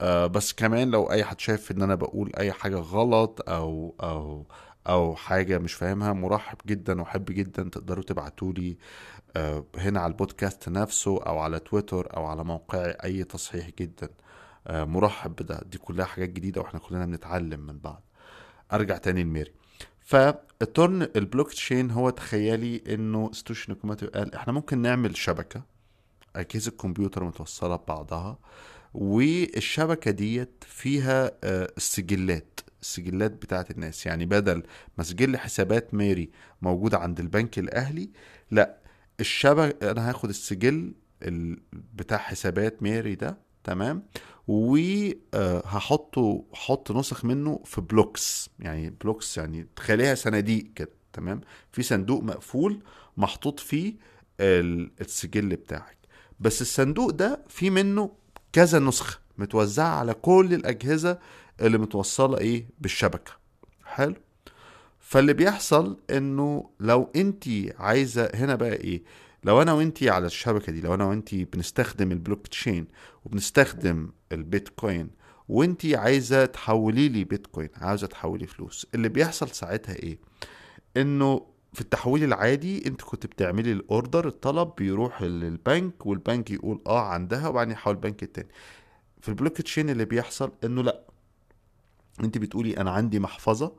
آه 0.01 0.27
بس 0.27 0.53
كمان 0.53 0.91
لو 0.91 1.11
أي 1.13 1.25
حد 1.25 1.41
شايف 1.41 1.71
إن 1.71 1.83
أنا 1.83 1.95
بقول 1.95 2.33
أي 2.39 2.53
حاجة 2.53 2.77
غلط 2.77 3.49
أو 3.51 3.95
أو 4.03 4.47
أو 4.89 5.17
حاجة 5.17 5.59
مش 5.59 5.75
فاهمها 5.75 6.13
مرحب 6.13 6.57
جدا 6.67 7.01
وأحب 7.01 7.25
جدا 7.25 7.63
تقدروا 7.63 8.05
تبعتوا 8.05 8.53
لي 8.53 8.77
آه 9.37 9.65
هنا 9.77 10.01
على 10.01 10.11
البودكاست 10.13 10.69
نفسه 10.69 11.23
أو 11.23 11.39
على 11.39 11.59
تويتر 11.59 12.17
أو 12.17 12.27
على 12.27 12.45
موقعي 12.45 12.91
أي 12.91 13.25
تصحيح 13.25 13.71
جدا. 13.79 14.09
آه 14.67 14.85
مرحب 14.85 15.31
بده 15.37 15.61
دي 15.67 15.79
كلها 15.79 16.05
حاجات 16.07 16.29
جديدة 16.29 16.61
وإحنا 16.61 16.81
كلنا 16.81 17.07
بنتعلم 17.07 17.61
من 17.61 17.79
بعض. 17.79 18.03
أرجع 18.73 18.97
تاني 18.97 19.23
لميري. 19.23 19.53
فال 20.01 20.21
torrent 20.21 20.92
ال 20.92 21.03
blockchain 21.17 21.91
هو 21.91 22.11
تخيلي 22.11 22.83
إنه 22.95 23.33
ساتوشي 23.33 23.75
ناكاموتو 23.75 24.09
قال 24.09 24.35
إحنا 24.35 24.53
ممكن 24.53 24.79
نعمل 24.79 25.17
شبكة 25.17 25.63
أجهزة 26.37 26.71
كمبيوتر 26.71 27.25
متوصلة 27.25 27.77
ببعضها 27.77 28.39
والشبكة 28.95 30.11
ديت 30.11 30.65
فيها 30.67 31.33
آه، 31.45 31.73
السجلات 32.83 33.31
بتاعت 33.31 33.71
الناس. 33.71 34.07
يعني 34.07 34.27
بدل 34.27 34.63
ما 34.99 35.05
سجل 35.05 35.37
حسابات 35.37 35.95
ماري 35.95 36.31
موجود 36.63 36.95
عند 36.95 37.21
البنك 37.21 37.59
الأهلي 37.59 38.11
لا 38.51 38.77
الشبكه 39.21 39.91
أنا 39.91 40.09
هاخد 40.11 40.29
السجل 40.29 40.95
بتاع 41.95 42.19
حسابات 42.19 42.83
ماري 42.83 43.15
ده 43.15 43.39
تمام؟ 43.65 44.03
وهحطه 44.49 46.45
حط 46.53 46.93
نسخ 46.93 47.25
منه 47.25 47.61
في 47.65 47.81
blocks. 47.81 48.51
يعني 48.59 48.91
blocks 48.91 49.39
يعني 49.39 49.67
تخليها 49.77 50.15
صناديق 50.15 50.67
كده 50.75 50.91
تمام؟ 51.13 51.41
في 51.73 51.83
صندوق 51.83 52.23
مقفول 52.23 52.83
محطوط 53.17 53.61
فيه 53.61 53.95
السجل 54.41 55.57
بتاعك. 55.57 55.97
بس 56.41 56.63
الصندوق 56.63 57.11
ده 57.11 57.45
في 57.49 57.71
منه 57.71 58.13
كذا 58.53 58.79
نسخة 58.79 59.19
متوزعة 59.39 59.99
على 59.99 60.15
كل 60.15 60.55
الأجهزة 60.55 61.19
اللي 61.67 61.79
متوصلة 61.79 62.39
إيه؟ 62.39 62.67
بالشبكة. 62.81 63.33
حلو. 63.85 64.15
فاللي 65.01 65.33
بيحصل 65.33 65.99
إنه 66.11 66.71
لو 66.81 67.11
أنت 67.17 67.45
عايزة 67.79 68.31
هنا 68.35 68.55
بقى 68.55 68.73
إيه؟ 68.73 69.03
لو 69.45 69.63
أنا 69.63 69.73
وانتي 69.73 70.11
على 70.11 70.27
الشبكة 70.27 70.73
دي 70.73 70.81
لو 70.81 70.95
أنا 70.95 71.05
وانتي 71.05 71.45
بنستخدم 71.45 72.13
البلوك 72.13 72.47
تشين 72.47 72.87
وبنستخدم 73.25 74.11
البيتكوين 74.33 75.11
وانتي 75.49 75.97
عايزة 75.97 76.45
تحولي 76.45 77.09
لي 77.09 77.25
بيتكوين 77.25 77.69
عاوزة 77.77 78.07
تحولي 78.07 78.47
فلوس 78.47 78.87
اللي 78.95 79.09
بيحصل 79.09 79.49
ساعتها 79.49 79.95
إيه؟ 79.95 80.19
إنه 80.97 81.47
في 81.73 81.81
التحويل 81.81 82.25
العادي 82.25 82.87
أنت 82.87 83.03
كنت 83.03 83.27
بتعملي 83.27 83.73
ال 83.73 83.82
order 83.82 84.29
الطلب 84.29 84.73
بيروح 84.79 85.23
للبنك 85.23 86.07
والبنك 86.07 86.51
يقول 86.51 86.81
آه 86.87 87.01
عندها 87.09 87.49
وبعدين 87.49 87.73
يحول 87.73 87.95
البنك 87.95 88.23
التاني. 88.23 88.49
في 89.21 89.29
البلوك 89.29 89.61
تشين 89.61 89.91
اللي 89.91 90.05
بيحصل 90.05 90.53
إنه 90.65 90.83
لأ 90.83 91.10
انت 92.25 92.39
بتقولي 92.39 92.77
أنا 92.77 92.91
عندي 92.91 93.21
محفظة. 93.21 93.73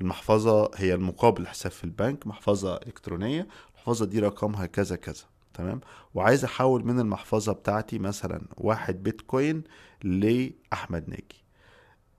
المحفظة 0.00 0.70
هي 0.74 0.94
المقابل 0.94 1.46
حساب 1.46 1.72
في 1.72 1.84
البنك 1.84 2.26
محفظة 2.26 2.76
إلكترونية. 2.76 3.48
المحفظة 3.70 4.06
دي 4.06 4.20
رقمها 4.20 4.66
كذا 4.66 4.96
كذا 4.96 5.24
تمام؟ 5.54 5.80
وعايز 6.14 6.44
أحول 6.44 6.84
من 6.86 7.00
المحفظة 7.00 7.52
بتاعتي 7.52 7.98
مثلا 7.98 8.42
واحد 8.56 9.02
بيتكوين 9.02 9.64
لأحمد 10.02 11.08
ناجي. 11.08 11.44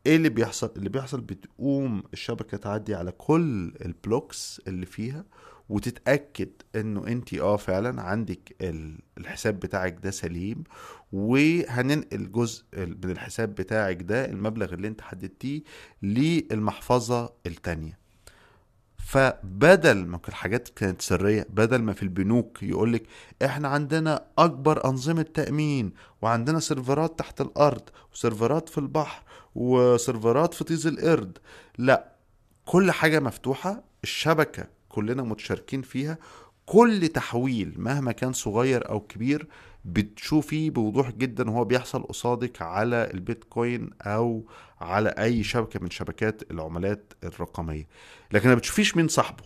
إيه 0.06 0.16
اللي 0.16 0.30
بيحصل؟ 0.30 0.72
اللي 0.78 0.90
بيحصل 0.90 1.22
بتقوم 1.22 2.04
الشبكة 2.14 2.58
تعدي 2.58 2.96
على 2.96 3.12
كل 3.12 3.74
ال 3.86 3.97
blocks 3.97 4.62
اللي 4.68 4.86
فيها 4.86 5.26
وتتأكد 5.70 6.50
إنه 6.76 7.08
انت 7.08 7.34
آه 7.34 7.56
فعلا 7.58 8.02
عندك 8.02 8.56
الحساب 9.18 9.60
بتاعك 9.60 9.98
ده 10.04 10.12
سليم 10.12 10.64
وهننقل 11.12 12.32
جزء 12.32 12.64
من 12.78 13.12
الحساب 13.12 13.56
بتاعك 13.56 14.02
ده 14.02 14.26
المبلغ 14.26 14.74
اللي 14.74 14.88
انت 14.88 15.02
حددتيه 15.02 15.62
للمحفظة 16.04 17.34
التانية. 17.46 17.98
فبدل 18.98 20.06
ما 20.06 20.20
الحاجات 20.30 20.70
كانت 20.70 21.02
سرية 21.02 21.48
بدل 21.50 21.82
ما 21.82 21.94
في 21.94 22.04
البنوك 22.04 22.64
يقولك 22.64 23.04
إحنا 23.46 23.68
عندنا 23.68 24.26
أكبر 24.38 24.86
أنظمة 24.86 25.22
تأمين 25.22 25.94
وعندنا 26.22 26.60
سيرفرات 26.60 27.20
تحت 27.20 27.42
الأرض 27.42 27.90
وسيرفرات 28.14 28.70
في 28.70 28.78
البحر 28.78 29.24
وسيرفرات 29.56 30.54
في 30.54 30.64
طيز 30.64 30.88
القرد 30.88 31.38
لا 31.78 32.12
كل 32.66 32.92
حاجة 32.92 33.20
مفتوحة 33.20 33.84
الشبكة 34.04 34.68
كلنا 34.98 35.24
متشاركين 35.24 35.82
فيها 35.82 36.18
كل 36.66 37.08
تحويل 37.08 37.74
مهما 37.78 38.12
كان 38.12 38.34
صغير 38.34 38.90
أو 38.90 39.00
كبير 39.00 39.48
بتشوفيه 39.86 40.70
بوضوح 40.70 41.12
جدا 41.12 41.50
وهو 41.50 41.66
بيحصل 41.66 42.04
قصادك 42.04 42.62
على 42.62 43.12
البيتكوين 43.14 43.90
أو 44.02 44.48
على 44.82 45.10
أي 45.10 45.44
شبكة 45.44 45.80
من 45.80 45.90
شبكات 45.90 46.52
العملات 46.52 47.14
الرقمية. 47.24 47.88
لكن 48.32 48.50
ما 48.50 48.56
بتشوفيش 48.56 48.98
مين 48.98 49.08
صاحبه 49.08 49.44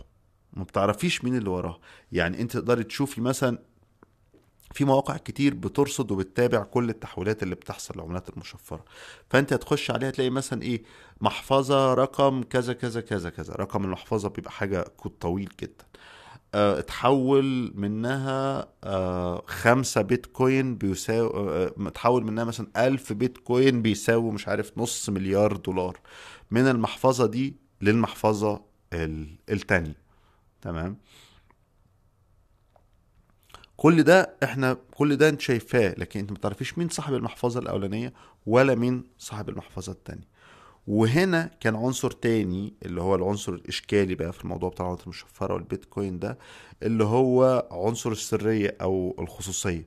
ما 0.52 0.64
بتعرفيش 0.64 1.24
مين 1.24 1.36
اللي 1.36 1.50
وراه. 1.50 1.80
يعني 2.12 2.40
أنت 2.40 2.52
تقدري 2.52 2.84
تشوفي 2.84 3.20
مثلا 3.20 3.58
في 4.74 4.84
مواقع 4.84 5.16
كتير 5.16 5.54
بترصد 5.54 6.10
وبتتابع 6.10 6.62
كل 6.62 6.88
التحويلات 6.90 7.42
اللي 7.42 7.54
بتحصل 7.54 7.94
العملات 7.94 8.28
المشفرة. 8.28 8.84
فأنت 9.30 9.52
هتخش 9.52 9.90
عليها 9.90 10.10
تلاقي 10.10 10.30
مثلا 10.30 10.62
إيه 10.62 10.82
محفظة 11.20 11.94
رقم 11.94 12.42
كذا 12.42 12.72
كذا 12.72 13.00
كذا 13.00 13.30
كذا. 13.30 13.54
رقم 13.54 13.84
المحفظة 13.84 14.28
بيبقى 14.28 14.50
حاجة 14.50 14.82
كود 14.96 15.12
طويل 15.20 15.50
جدا. 15.60 15.84
آه 16.54 16.78
اتحول 16.78 17.72
منها 17.74 18.68
آه 18.84 19.42
خمسة 19.46 20.02
بيتكوين 20.02 20.76
بيساوي 20.76 21.30
آه 21.34 21.72
اتحول 21.86 22.24
منها 22.24 22.44
مثلا 22.44 22.66
ألف 22.76 23.12
بيتكوين 23.12 23.82
بيساوي 23.82 24.32
مش 24.32 24.48
عارف 24.48 24.72
نص 24.78 25.08
مليار 25.08 25.56
دولار. 25.56 26.00
من 26.50 26.68
المحفظة 26.68 27.26
دي 27.26 27.56
للمحفظة 27.80 28.64
التانية. 29.50 29.96
تمام؟ 30.62 30.96
كل 33.82 34.02
ده 34.02 34.36
إحنا 34.42 34.76
كل 34.94 35.16
ده 35.16 35.28
انت 35.28 35.40
شايفاه 35.40 35.94
لكن 35.98 36.20
انت 36.20 36.32
ما 36.32 36.38
تعرفيش 36.38 36.78
مين 36.78 36.88
صاحب 36.88 37.14
المحفظة 37.14 37.60
الأولانية 37.60 38.12
ولا 38.46 38.74
مين 38.74 39.04
صاحب 39.18 39.48
المحفظة 39.48 39.92
الثانية 39.92 40.28
وهنا 40.86 41.50
كان 41.60 41.76
عنصر 41.76 42.10
تاني 42.10 42.72
اللي 42.84 43.00
هو 43.02 43.14
العنصر 43.14 43.52
الإشكالي 43.52 44.14
بقى 44.14 44.32
في 44.32 44.44
الموضوع 44.44 44.68
بتاع 44.70 44.84
العملات 44.86 45.04
المشفرة 45.04 45.54
والبيتكوين 45.54 46.18
ده 46.18 46.38
اللي 46.82 47.04
هو 47.04 47.68
عنصر 47.70 48.10
السرية 48.10 48.76
أو 48.82 49.16
الخصوصية. 49.18 49.86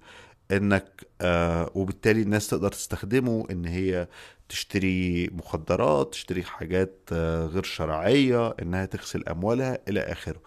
انك 0.51 1.07
آه 1.21 1.71
وبالتالي 1.75 2.21
الناس 2.21 2.47
تقدر 2.47 2.71
تستخدمه 2.71 3.45
ان 3.51 3.65
هي 3.65 4.07
تشتري 4.49 5.27
مخدرات 5.27 6.11
تشتري 6.11 6.43
حاجات 6.43 6.99
آه 7.11 7.45
غير 7.45 7.63
شرعية 7.63 8.49
انها 8.61 8.85
تغسل 8.85 9.23
اموالها 9.29 9.79
إلى 9.87 9.99
اخره. 9.99 10.41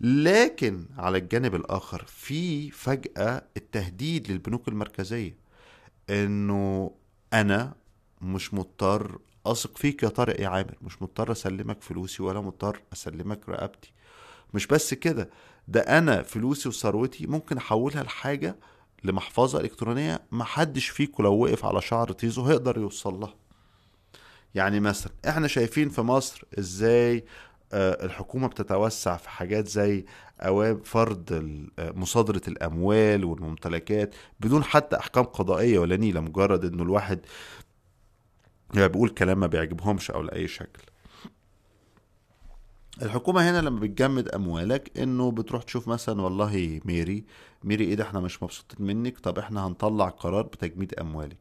لكن 0.00 0.86
على 0.98 1.18
الجانب 1.18 1.54
الآخر 1.54 2.04
في 2.08 2.70
فجأة 2.70 3.42
التهديد 3.56 4.30
للبنوك 4.32 4.68
المركزية 4.68 5.36
انه 6.10 6.90
أنا 7.32 7.74
مش 8.22 8.54
مضطر 8.54 9.18
اثق 9.46 9.78
فيك 9.78 10.02
يا 10.02 10.08
طارق 10.08 10.40
يا 10.40 10.48
عامر 10.48 10.74
مش 10.82 11.02
مضطر 11.02 11.32
اسلمك 11.32 11.82
فلوسي 11.82 12.22
ولا 12.22 12.40
مضطر 12.40 12.80
اسلمك 12.92 13.48
رقبتي. 13.48 13.92
مش 14.54 14.66
بس 14.66 14.94
كده 14.94 15.30
ده 15.68 15.80
أنا 15.80 16.22
فلوسي 16.22 16.68
وثروتي 16.68 17.26
ممكن 17.26 17.56
احولها 17.56 18.02
لحاجة 18.02 18.56
لمحفظة 19.04 19.60
إلكترونية 19.60 20.20
محدش 20.32 20.88
فيكم 20.88 21.22
لو 21.22 21.34
وقف 21.34 21.64
على 21.64 21.80
شعر 21.80 22.12
طيزه 22.12 22.50
هيقدر 22.50 22.78
يوصل 22.78 23.14
لها. 23.20 23.34
يعني 24.54 24.80
مثلا 24.80 25.12
إحنا 25.28 25.46
شايفين 25.48 25.88
في 25.88 26.00
مصر 26.00 26.42
إزاي 26.58 27.24
الحكومة 27.74 28.46
بتتوسع 28.48 29.16
في 29.16 29.30
حاجات 29.30 29.68
زي 29.68 30.04
فرض 30.84 31.28
مصادرة 31.78 32.42
الأموال 32.48 33.24
والممتلكات 33.24 34.14
بدون 34.40 34.64
حتى 34.64 34.96
أحكام 34.96 35.24
قضائية 35.24 35.78
ولا 35.78 35.96
نيلة 35.96 36.20
مجرد 36.20 36.64
إنه 36.64 36.82
الواحد 36.82 37.20
يعني 38.74 38.88
بيقول 38.88 39.08
كلام 39.08 39.40
ما 39.40 39.46
بيعجبهمش 39.46 40.10
أو 40.10 40.22
لأي 40.22 40.48
شكل. 40.48 40.82
الحكومة 43.02 43.50
هنا 43.50 43.60
لما 43.60 43.80
بتجمد 43.80 44.28
أموالك 44.28 44.98
إنه 44.98 45.30
بتروح 45.30 45.62
تشوف 45.62 45.88
مثلا 45.88 46.22
والله 46.22 46.80
ميري 46.84 47.24
ميري 47.64 47.84
إيه 47.84 47.94
ده 47.94 48.04
إحنا 48.04 48.20
مش 48.20 48.42
مبسوطين 48.42 48.86
منك 48.86 49.18
طب 49.18 49.38
إحنا 49.38 49.66
هنطلع 49.66 50.08
قرار 50.08 50.42
بتجميد 50.42 50.94
أموالك. 50.94 51.36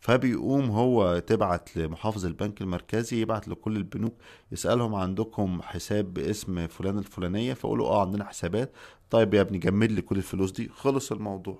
فبيقوم 0.00 0.70
هو 0.70 1.18
تبعت 1.18 1.76
لمحافظ 1.76 2.26
البنك 2.26 2.60
المركزي 2.60 3.20
يبعت 3.20 3.48
لكل 3.48 3.76
البنوك 3.76 4.14
يسألهم 4.52 4.94
عندكم 4.94 5.62
حساب 5.62 6.14
باسم 6.14 6.66
فلان 6.66 6.98
الفلانية 6.98 7.54
فيقولوا 7.54 7.86
آه 7.88 8.00
عندنا 8.00 8.24
حسابات. 8.24 8.72
طيب 9.10 9.34
يا 9.34 9.40
ابني 9.40 9.58
جمد 9.58 9.92
لي 9.92 10.02
كل 10.02 10.16
الفلوس 10.16 10.50
دي. 10.52 10.68
خلص 10.68 11.12
الموضوع. 11.12 11.58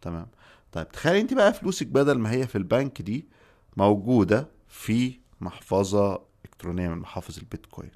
تمام؟ 0.00 0.26
طيب 0.72 0.88
تخيل 0.88 1.16
أنت 1.16 1.34
بقى 1.34 1.52
فلوسك 1.54 1.86
بدل 1.86 2.18
ما 2.18 2.30
هي 2.32 2.46
في 2.46 2.58
البنك 2.58 3.02
دي 3.02 3.28
موجودة 3.76 4.48
في 4.68 5.20
محفظة 5.40 6.20
إلكترونية 6.44 6.88
من 6.88 6.98
محافظ 6.98 7.38
البيتكوين. 7.38 7.90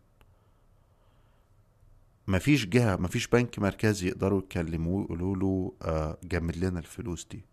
مفيش 2.29 2.67
جهة 2.67 2.97
مفيش 2.97 3.27
بنك 3.27 3.59
مركزي 3.59 4.09
يقدروا 4.09 4.39
يكلموه 4.39 5.05
يقولوا 5.05 5.37
له 5.37 5.73
آه، 5.83 6.19
جمد 6.25 6.57
لنا 6.57 6.79
الفلوس 6.79 7.27
دي. 7.31 7.45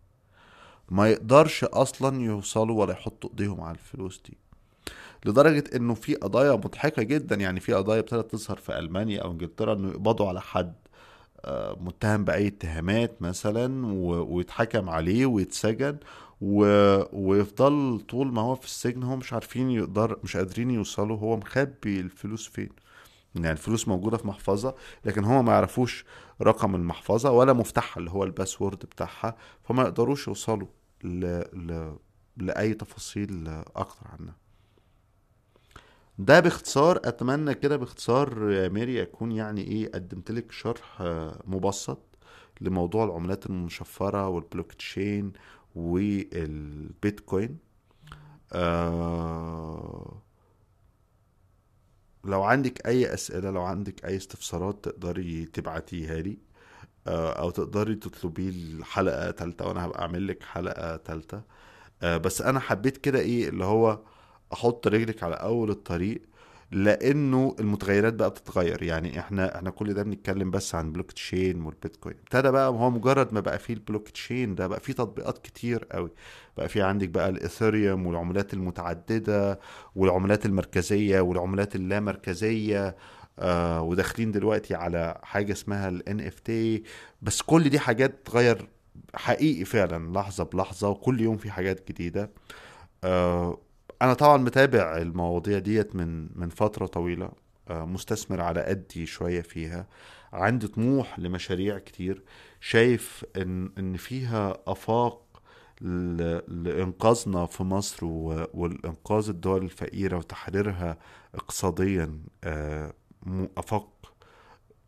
ما 0.89 1.09
يقدرش 1.09 1.63
أصلا 1.63 2.21
يوصلوا 2.21 2.81
ولا 2.81 2.91
يحطوا 2.93 3.29
إيديهم 3.29 3.61
على 3.61 3.75
الفلوس 3.77 4.21
دي. 4.25 4.37
لدرجة 5.25 5.63
إنه 5.75 5.93
في 5.93 6.15
قضايا 6.15 6.51
مضحكة 6.51 7.03
جدا 7.03 7.35
يعني 7.35 7.59
في 7.59 7.73
قضايا 7.73 7.99
ابتدت 7.99 8.31
تظهر 8.31 8.57
في 8.57 8.79
ألمانيا 8.79 9.21
أو 9.21 9.31
إنجلترا 9.31 9.73
إنه 9.73 9.89
يقبضوا 9.89 10.27
على 10.27 10.41
حد 10.41 10.73
آه، 11.45 11.77
متهم 11.81 12.23
بأي 12.25 12.47
اتهامات 12.47 13.21
مثلا 13.21 13.85
ويتحكم 14.33 14.89
عليه 14.89 15.25
ويتسجن 15.25 15.97
و... 16.41 16.65
ويفضل 17.13 17.99
طول 18.09 18.27
ما 18.33 18.41
هو 18.41 18.55
في 18.55 18.65
السجن 18.65 19.03
هو 19.03 19.15
مش 19.15 19.33
عارفين 19.33 19.71
يقدر 19.71 20.19
مش 20.23 20.37
قادرين 20.37 20.71
يوصلوا 20.71 21.17
هو 21.17 21.37
مخبي 21.37 21.99
الفلوس 21.99 22.47
فين؟ 22.47 22.69
يعني 23.43 23.51
الفلوس 23.51 23.87
موجودة 23.87 24.17
في 24.17 24.27
محفظة 24.27 24.75
لكن 25.05 25.23
هو 25.23 25.41
ما 25.43 25.53
يعرفوش 25.53 26.05
رقم 26.41 26.75
المحفظة 26.75 27.31
ولا 27.31 27.53
مفتاحها 27.53 27.99
اللي 27.99 28.11
هو 28.11 28.23
الباسورد 28.23 28.79
بتاعها 28.79 29.35
فما 29.63 29.83
يقدروش 29.83 30.27
يوصلوا 30.27 30.67
ل... 31.03 31.25
ل... 31.53 31.95
لأي 32.37 32.73
تفاصيل 32.73 33.47
أكتر 33.75 34.07
عنها. 34.19 34.35
ده 36.19 36.39
باختصار 36.39 36.97
أتمنى 37.03 37.53
كده 37.53 37.77
باختصار 37.77 38.51
يا 38.51 38.67
ميري 38.67 39.01
أكون 39.01 39.31
يعني 39.31 39.61
إيه 39.61 39.91
قدمت 39.91 40.31
لك 40.31 40.51
شرح 40.51 41.01
مبسط 41.45 41.99
لموضوع 42.61 43.03
العملات 43.03 43.45
المشفرة 43.45 44.27
والبلوك 44.27 44.73
تشين 44.73 45.33
والبيتكوين 45.75 47.57
آه 48.53 50.21
لو 52.25 52.43
عندك 52.43 52.87
أي 52.87 53.13
أسئلة 53.13 53.49
لو 53.51 53.61
عندك 53.63 54.05
أي 54.05 54.17
استفسارات 54.17 54.85
تقدري 54.85 55.45
تبعتيها 55.45 56.15
لي 56.21 56.37
آه، 57.07 57.33
أو 57.33 57.49
تقدري 57.49 57.95
تطلبي 57.95 58.49
الحلقة 58.49 59.31
تالتة 59.31 59.67
وأنا 59.67 59.85
هبقى 59.85 60.01
أعمل 60.01 60.27
لك 60.27 60.43
حلقة 60.43 60.97
تالتة. 60.97 61.41
آه، 62.03 62.17
بس 62.17 62.41
أنا 62.41 62.59
حبيت 62.59 62.97
كده 62.97 63.19
إيه 63.19 63.49
اللي 63.49 63.65
هو 63.65 63.99
أحط 64.53 64.87
رجلك 64.87 65.23
على 65.23 65.35
أول 65.35 65.69
الطريق 65.71 66.21
لأنه 66.71 67.55
المتغيرات 67.59 68.13
بقى 68.13 68.29
بتتغير 68.29 68.83
يعني 68.83 69.19
إحنا 69.19 69.55
إحنا 69.57 69.69
كل 69.69 69.93
ده 69.93 70.03
بنتكلم 70.03 70.51
بس 70.51 70.75
عن 70.75 70.91
blockchain 70.91 71.11
وال 71.11 71.61
Bitcoin. 71.61 72.15
ابتدى 72.19 72.51
بقى 72.51 72.69
هو 72.69 72.89
مجرد 72.89 73.33
ما 73.33 73.39
بقى 73.39 73.59
فيه 73.59 73.73
البلوك 73.73 74.09
تشين 74.09 74.55
ده 74.55 74.67
بقى 74.67 74.79
فيه 74.79 74.93
تطبيقات 74.93 75.37
كتير 75.37 75.85
قوي. 75.91 76.11
بقى 76.57 76.69
في 76.69 76.81
عندك 76.81 77.09
بقى 77.09 77.29
ال 77.29 77.38
Ethereum 77.38 78.07
والعملات 78.07 78.53
المتعددة 78.53 79.59
والعملات 79.95 80.45
المركزية 80.45 81.19
والعملات 81.21 81.75
اللامركزية 81.75 82.95
آه 83.39 83.81
وداخلين 83.81 84.31
دلوقتي 84.31 84.75
على 84.75 85.19
حاجة 85.23 85.51
اسمها 85.51 85.89
ال 85.89 86.03
NFT 86.21 86.51
بس 87.21 87.41
كل 87.41 87.69
دي 87.69 87.79
حاجات 87.79 88.11
بتتغير 88.11 88.67
حقيقي 89.15 89.65
فعلا 89.65 90.13
لحظة 90.13 90.43
بلحظة 90.43 90.89
وكل 90.89 91.21
يوم 91.21 91.37
في 91.37 91.51
حاجات 91.51 91.87
جديدة. 91.91 92.31
آه 93.03 93.57
أنا 94.01 94.13
طبعا 94.13 94.37
متابع 94.37 94.97
المواضيع 94.97 95.59
ديت 95.59 95.95
من 95.95 96.29
من 96.39 96.49
فترة 96.49 96.85
طويلة 96.85 97.29
آه 97.69 97.85
مستثمر 97.85 98.41
على 98.41 98.63
قدي 98.63 99.05
شوية 99.05 99.41
فيها 99.41 99.87
عندي 100.33 100.67
طموح 100.67 101.19
لمشاريع 101.19 101.79
كتير 101.79 102.23
شايف 102.61 103.25
إن 103.37 103.71
إن 103.77 103.97
فيها 103.97 104.57
آفاق 104.67 105.41
ل- 105.81 106.41
لإنقاذنا 106.63 107.45
في 107.45 107.63
مصر 107.63 108.05
و- 108.05 108.47
والإنقاذ 108.53 109.29
الدول 109.29 109.63
الفقيرة 109.63 110.17
وتحريرها 110.17 110.97
اقتصاديا 111.35 112.19
آه، 112.43 112.93
م- 113.23 113.47
آفاق 113.57 114.13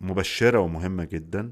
مبشرة 0.02 0.60
ومهمة 0.60 1.04
جدا. 1.04 1.52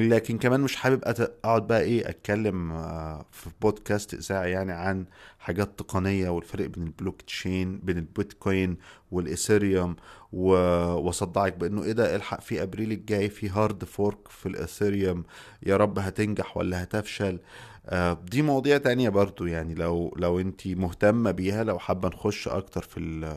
لكن 0.00 0.38
كمان 0.38 0.60
مش 0.60 0.76
حابب 0.76 1.00
أقعد 1.04 1.66
بقى 1.66 1.80
إيه 1.80 2.08
أتكلم 2.08 2.72
آه، 2.72 3.26
في 3.32 3.50
بودكاست 3.62 4.14
اذاعي 4.14 4.50
يعني 4.50 4.72
عن 4.72 5.06
حاجات 5.38 5.78
تقنية 5.78 6.28
والفرق 6.28 6.66
بين 6.66 6.82
البلوك 6.86 7.22
تشين 7.22 7.78
بين 7.78 7.98
ال 7.98 8.08
Bitcoin 8.08 8.76
وال 9.10 9.27
Ethereum 9.27 9.96
وأصدعك 10.32 11.56
بأنه 11.56 11.82
إيه 11.84 11.92
ده 11.92 12.16
إلحق 12.16 12.40
في 12.40 12.62
أبريل 12.62 12.92
الجاي 12.92 13.28
في 13.28 13.48
hard 13.48 13.84
fork 13.84 14.28
في 14.28 14.46
ال 14.46 14.55
Ethereum 14.55 15.24
يا 15.66 15.76
رب 15.76 15.98
هتنجح 15.98 16.56
ولا 16.56 16.82
هتفشل. 16.82 17.38
آه، 17.86 18.18
دي 18.30 18.42
مواضيع 18.42 18.78
تانية 18.78 19.08
برضو 19.08 19.46
يعني 19.46 19.74
لو 19.74 20.14
لو 20.18 20.40
انتي 20.40 20.74
مهتمة 20.74 21.30
بيها 21.30 21.64
لو 21.64 21.78
حابة 21.78 22.08
نخش 22.08 22.48
أكتر 22.48 22.82
في 22.82 23.34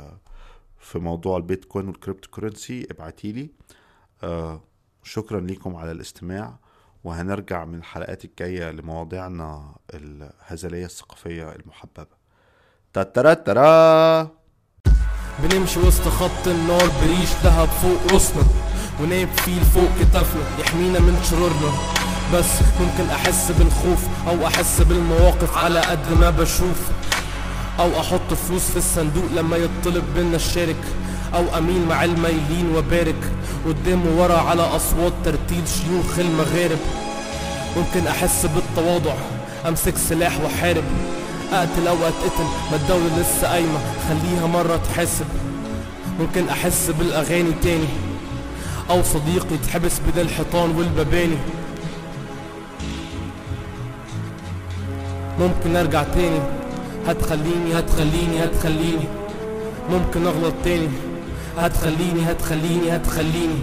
في 0.79 0.99
موضوع 0.99 1.37
ال 1.37 1.42
Bitcoin 1.42 1.77
وال 1.77 1.87
cryptocurrency 1.87 2.87
ابعتيلي. 2.91 3.49
آه، 4.23 4.61
شكرا 5.03 5.39
لكم 5.39 5.75
على 5.75 5.91
الاستماع 5.91 6.53
وهنرجع 7.03 7.65
من 7.65 7.75
الحلقات 7.75 8.25
الجاية 8.25 8.71
لمواضيعنا 8.71 9.75
الهزلية 9.93 10.85
الثقافية 10.85 11.51
المحببة. 11.51 12.19
تترا 12.93 14.29
بنمشي 15.43 15.79
وسط 15.79 16.07
خط 16.07 16.47
النار 16.47 16.91
بريش 17.01 17.29
دهب 17.43 17.67
فوق 17.67 18.13
راسنا 18.13 18.43
ونايب 19.01 19.29
فيل 19.29 19.61
فوق 19.61 19.89
كتافنا 19.99 20.59
يحمينا 20.59 20.99
من 20.99 21.23
شرورنا. 21.23 21.73
بس 22.33 22.61
ممكن 22.81 23.09
أحس 23.09 23.51
بالخوف 23.51 24.27
أو 24.27 24.47
أحس 24.47 24.81
بالمواقف 24.81 25.57
على 25.57 25.79
قد 25.79 26.13
ما 26.19 26.29
بشوف. 26.29 26.89
أو 27.79 27.99
أحط 27.99 28.33
فلوس 28.33 28.71
في 28.71 28.77
الصندوق 28.77 29.31
لما 29.35 29.57
يطلب 29.57 30.03
منا 30.17 30.35
الشارك. 30.35 30.83
أو 31.33 31.57
أميل 31.57 31.87
مع 31.87 32.03
المايلين 32.03 32.75
وبارك. 32.75 33.31
قدام 33.65 34.07
وورا 34.07 34.37
على 34.37 34.61
أصوات 34.61 35.13
ترتيل 35.25 35.63
شيوخ 35.67 36.19
المغارب. 36.19 36.79
ممكن 37.77 38.07
أحس 38.07 38.45
بالتواضع 38.45 39.13
أمسك 39.67 39.97
سلاح 39.97 40.41
واحارب 40.41 40.83
أقتل 41.53 41.87
أو 41.87 41.95
أتقتل 41.95 42.43
ما 42.71 42.75
الدولة 42.75 43.19
لسه 43.19 43.47
قايمة 43.47 43.79
خليها 44.09 44.47
مرة 44.47 44.77
تحاسب. 44.77 45.25
ممكن 46.19 46.49
أحس 46.49 46.91
بالأغاني 46.99 47.51
تاني 47.63 47.87
أو 48.89 49.03
صديقي 49.03 49.55
يتحبس 49.55 49.99
بين 49.99 50.25
الحيطان 50.25 50.75
والمباني 50.75 51.37
ممكن 55.39 55.75
أرجع 55.75 56.03
تاني 56.03 56.39
هتخليني 57.07 57.79
هتخليني 57.79 58.43
هتخليني. 58.43 59.07
ممكن 59.91 60.25
أغلط 60.25 60.53
تاني. 60.63 60.89
هتخليني 61.59 62.31
هتخليني 62.31 62.95
هتخليني 62.95 63.59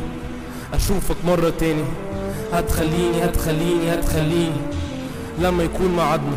أشوفك 0.74 1.16
مرة 1.24 1.50
تاني. 1.60 1.84
هتخليني 2.52 3.24
هتخليني 3.24 3.94
هتخليني 3.94 4.60
لما 5.38 5.62
يكون 5.64 5.96
ميعادنا 5.96 6.36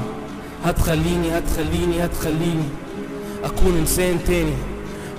هتخليني 0.66 1.38
هتخليني 1.38 2.06
هتخليني 2.06 2.70
أكون 3.44 3.78
إنسان 3.78 4.24
تاني. 4.24 4.54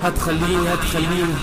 هتخليني 0.03 0.73
هتخليني. 0.73 1.35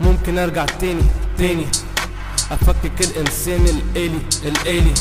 ممكن 0.00 0.38
أرجع 0.38 0.64
تاني 0.64 1.02
تاني 1.38 1.66
أفكك 2.50 3.00
الإنسان 3.00 3.66
الآلي 3.66 4.20
الآلي. 4.44 4.94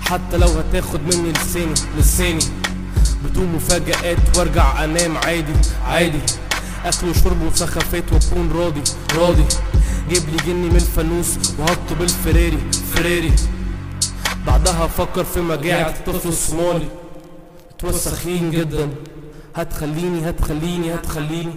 حتى 0.00 0.36
لو 0.36 0.48
هتاخد 0.48 1.00
مني 1.00 1.32
لساني 1.32 1.74
لساني. 1.98 2.44
بدون 3.24 3.52
مفاجآت 3.52 4.38
وارجع 4.38 4.84
أنام 4.84 5.16
عادي 5.16 5.52
عادي. 5.86 6.20
أكل 6.84 7.08
وشرب 7.08 7.42
وسخافات 7.42 8.04
وأكون 8.12 8.52
راضي 8.54 8.82
راضي. 9.16 9.44
جيب 10.10 10.22
لي 10.28 10.36
جني 10.46 10.68
من 10.68 10.76
الفانوس 10.76 11.28
وهطه 11.58 11.94
بالفراري 11.98 12.58
فراري. 12.94 13.32
بعدها 14.46 14.84
أفكر 14.84 15.24
في 15.24 15.40
مجاعة 15.40 15.88
الطفل 15.90 16.28
الصومالي 16.28 16.88
متوسخين 17.74 18.50
جدا. 18.50 18.88
هتخليني 19.56 20.30
هتخليني 20.30 20.94
هتخليني. 20.94 21.54